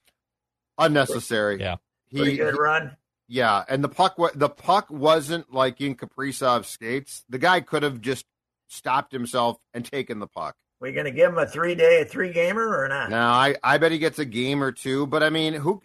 Unnecessary. 0.79 1.61
Yeah. 1.61 1.77
Pretty 2.15 2.33
He, 2.33 2.37
good 2.37 2.57
run. 2.59 2.97
yeah, 3.29 3.65
and 3.69 3.83
the 3.83 3.89
puck, 3.89 4.19
wa- 4.19 4.31
the 4.35 4.49
puck 4.49 4.87
wasn't 4.91 5.53
like 5.53 5.81
in 5.81 5.97
Kaprizov's 5.97 6.69
skates. 6.69 7.25
The 7.29 7.39
guy 7.39 7.61
could 7.61 7.83
have 7.83 8.01
just 8.01 8.25
stopped 8.69 9.13
himself 9.13 9.59
and 9.73 9.85
taken 9.85 10.21
the 10.21 10.27
puck. 10.27 10.55
We 10.81 10.93
going 10.93 11.07
to 11.07 11.11
give 11.11 11.31
him 11.31 11.39
a 11.39 11.47
three 11.47 11.75
day, 11.75 12.05
three 12.05 12.33
gamer 12.33 12.77
or 12.77 12.89
not? 12.89 13.11
No, 13.11 13.19
I, 13.19 13.57
I 13.63 13.79
bet 13.79 13.93
he 13.93 13.99
gets 13.99 14.19
a 14.19 14.25
game 14.25 14.63
or 14.63 14.71
two, 14.73 15.07
but 15.07 15.23
I 15.23 15.31
mean, 15.31 15.55
who? 15.55 15.81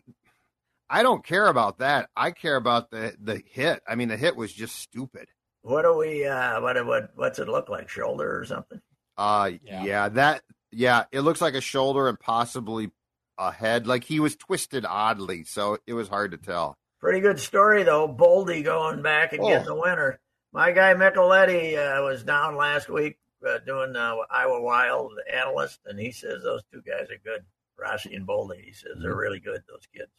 I 0.89 1.03
don't 1.03 1.23
care 1.23 1.47
about 1.47 1.79
that. 1.79 2.09
I 2.15 2.31
care 2.31 2.55
about 2.55 2.89
the 2.91 3.15
the 3.21 3.41
hit. 3.51 3.81
I 3.87 3.95
mean, 3.95 4.07
the 4.09 4.17
hit 4.17 4.35
was 4.35 4.51
just 4.53 4.75
stupid. 4.75 5.27
What 5.61 5.83
do 5.83 5.95
we? 5.97 6.25
Uh, 6.25 6.61
what 6.61 6.85
what 6.85 7.11
what's 7.15 7.39
it 7.39 7.47
look 7.47 7.69
like? 7.69 7.89
Shoulder 7.89 8.39
or 8.39 8.45
something? 8.45 8.81
Uh, 9.17 9.51
Yeah. 9.63 9.83
yeah. 9.83 10.09
that 10.09 10.41
yeah, 10.71 11.03
it 11.11 11.21
looks 11.21 11.41
like 11.41 11.53
a 11.55 11.61
shoulder 11.61 12.07
and 12.09 12.19
possibly 12.19 12.91
a 13.37 13.51
head. 13.51 13.87
Like 13.87 14.03
he 14.03 14.19
was 14.19 14.35
twisted 14.35 14.85
oddly, 14.85 15.43
so 15.43 15.77
it 15.87 15.93
was 15.93 16.07
hard 16.07 16.31
to 16.31 16.37
tell. 16.37 16.77
Pretty 16.99 17.19
good 17.19 17.39
story 17.39 17.83
though. 17.83 18.07
Boldy 18.07 18.63
going 18.63 19.01
back 19.01 19.33
and 19.33 19.41
getting 19.41 19.67
Oh. 19.67 19.75
the 19.75 19.79
winner. 19.81 20.19
My 20.51 20.71
guy 20.71 20.93
Micheletti 20.95 21.75
uh, 21.77 22.01
was 22.03 22.23
down 22.23 22.55
last 22.55 22.89
week 22.89 23.17
uh, 23.47 23.59
doing 23.65 23.95
uh, 23.95 24.15
Iowa 24.31 24.61
Wild 24.61 25.11
analyst, 25.31 25.79
and 25.85 25.99
he 25.99 26.11
says 26.11 26.41
those 26.43 26.61
two 26.73 26.81
guys 26.81 27.07
are 27.11 27.19
good. 27.23 27.45
Rossi 27.77 28.13
and 28.15 28.27
Boldy. 28.27 28.61
He 28.65 28.73
says 28.73 28.93
they're 29.01 29.15
really 29.15 29.39
good. 29.39 29.61
Those 29.69 29.87
kids. 29.95 30.11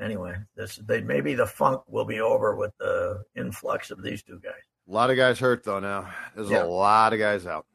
Anyway, 0.00 0.34
this 0.56 0.76
they 0.76 1.00
maybe 1.00 1.34
the 1.34 1.46
funk 1.46 1.82
will 1.88 2.04
be 2.04 2.20
over 2.20 2.54
with 2.54 2.72
the 2.78 3.22
influx 3.36 3.90
of 3.90 4.02
these 4.02 4.22
two 4.22 4.38
guys. 4.42 4.52
A 4.88 4.92
lot 4.92 5.10
of 5.10 5.16
guys 5.16 5.38
hurt 5.38 5.64
though. 5.64 5.80
Now 5.80 6.10
there's 6.34 6.50
Yeah. 6.50 6.64
a 6.64 6.66
lot 6.66 7.12
of 7.12 7.18
guys 7.18 7.46
out. 7.46 7.66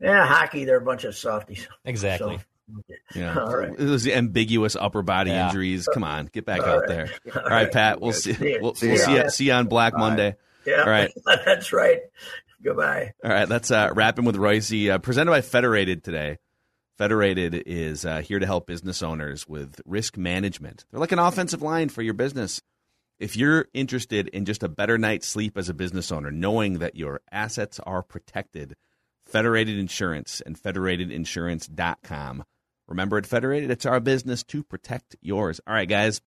Yeah, 0.00 0.26
hockey, 0.26 0.64
they're 0.64 0.78
a 0.78 0.80
bunch 0.80 1.04
of 1.04 1.14
softies. 1.14 1.68
Exactly. 1.84 2.38
So, 2.38 2.44
Yeah, 3.14 3.34
All 3.38 3.54
right. 3.56 3.70
it 3.70 3.80
was 3.80 4.04
the 4.04 4.14
ambiguous 4.14 4.76
upper 4.76 5.02
body 5.02 5.30
Yeah. 5.30 5.48
injuries. 5.48 5.88
Come 5.92 6.04
on, 6.04 6.26
get 6.26 6.46
back 6.46 6.60
All 6.62 6.68
out 6.68 6.80
right. 6.82 6.88
there. 6.88 7.10
all 7.34 7.42
All 7.42 7.48
right, 7.50 7.70
Pat. 7.70 8.00
We'll 8.00 8.12
see. 8.12 8.32
See. 8.32 8.58
We'll, 8.60 8.74
See 8.76 8.88
we'll 8.88 8.98
see 8.98 9.14
you, 9.16 9.30
see 9.30 9.44
you 9.46 9.52
on 9.52 9.66
Black 9.66 9.92
Bye. 9.92 9.98
Yeah, 9.98 10.06
Monday. 10.08 10.36
All 10.78 10.86
right. 10.90 11.10
that's 11.44 11.72
right. 11.72 12.00
Goodbye. 12.62 13.12
All 13.24 13.30
right, 13.30 13.48
that's 13.48 13.70
uh, 13.70 13.90
wrapping 13.94 14.24
with 14.24 14.36
Reusse. 14.36 14.90
Uh, 14.90 14.98
presented 14.98 15.30
by 15.32 15.40
Federated 15.40 16.04
today. 16.04 16.38
Federated 17.00 17.62
is 17.64 18.04
uh, 18.04 18.20
here 18.20 18.38
to 18.38 18.44
help 18.44 18.66
business 18.66 19.02
owners 19.02 19.48
with 19.48 19.80
risk 19.86 20.18
management. 20.18 20.84
They're 20.90 21.00
like 21.00 21.12
an 21.12 21.18
offensive 21.18 21.62
line 21.62 21.88
for 21.88 22.02
your 22.02 22.12
business. 22.12 22.60
If 23.18 23.38
you're 23.38 23.68
interested 23.72 24.28
in 24.28 24.44
just 24.44 24.62
a 24.62 24.68
better 24.68 24.98
night's 24.98 25.26
sleep 25.26 25.56
as 25.56 25.70
a 25.70 25.74
business 25.74 26.12
owner, 26.12 26.30
knowing 26.30 26.80
that 26.80 26.96
your 26.96 27.22
assets 27.32 27.80
are 27.80 28.02
protected, 28.02 28.76
Federated 29.24 29.78
Insurance 29.78 30.42
and 30.44 30.62
federatedinsurance.com. 30.62 32.44
Remember 32.86 33.16
at 33.16 33.24
Federated, 33.24 33.70
it's 33.70 33.86
our 33.86 34.00
business 34.00 34.42
to 34.42 34.62
protect 34.62 35.16
yours. 35.22 35.58
All 35.66 35.72
right, 35.72 35.88
guys. 35.88 36.18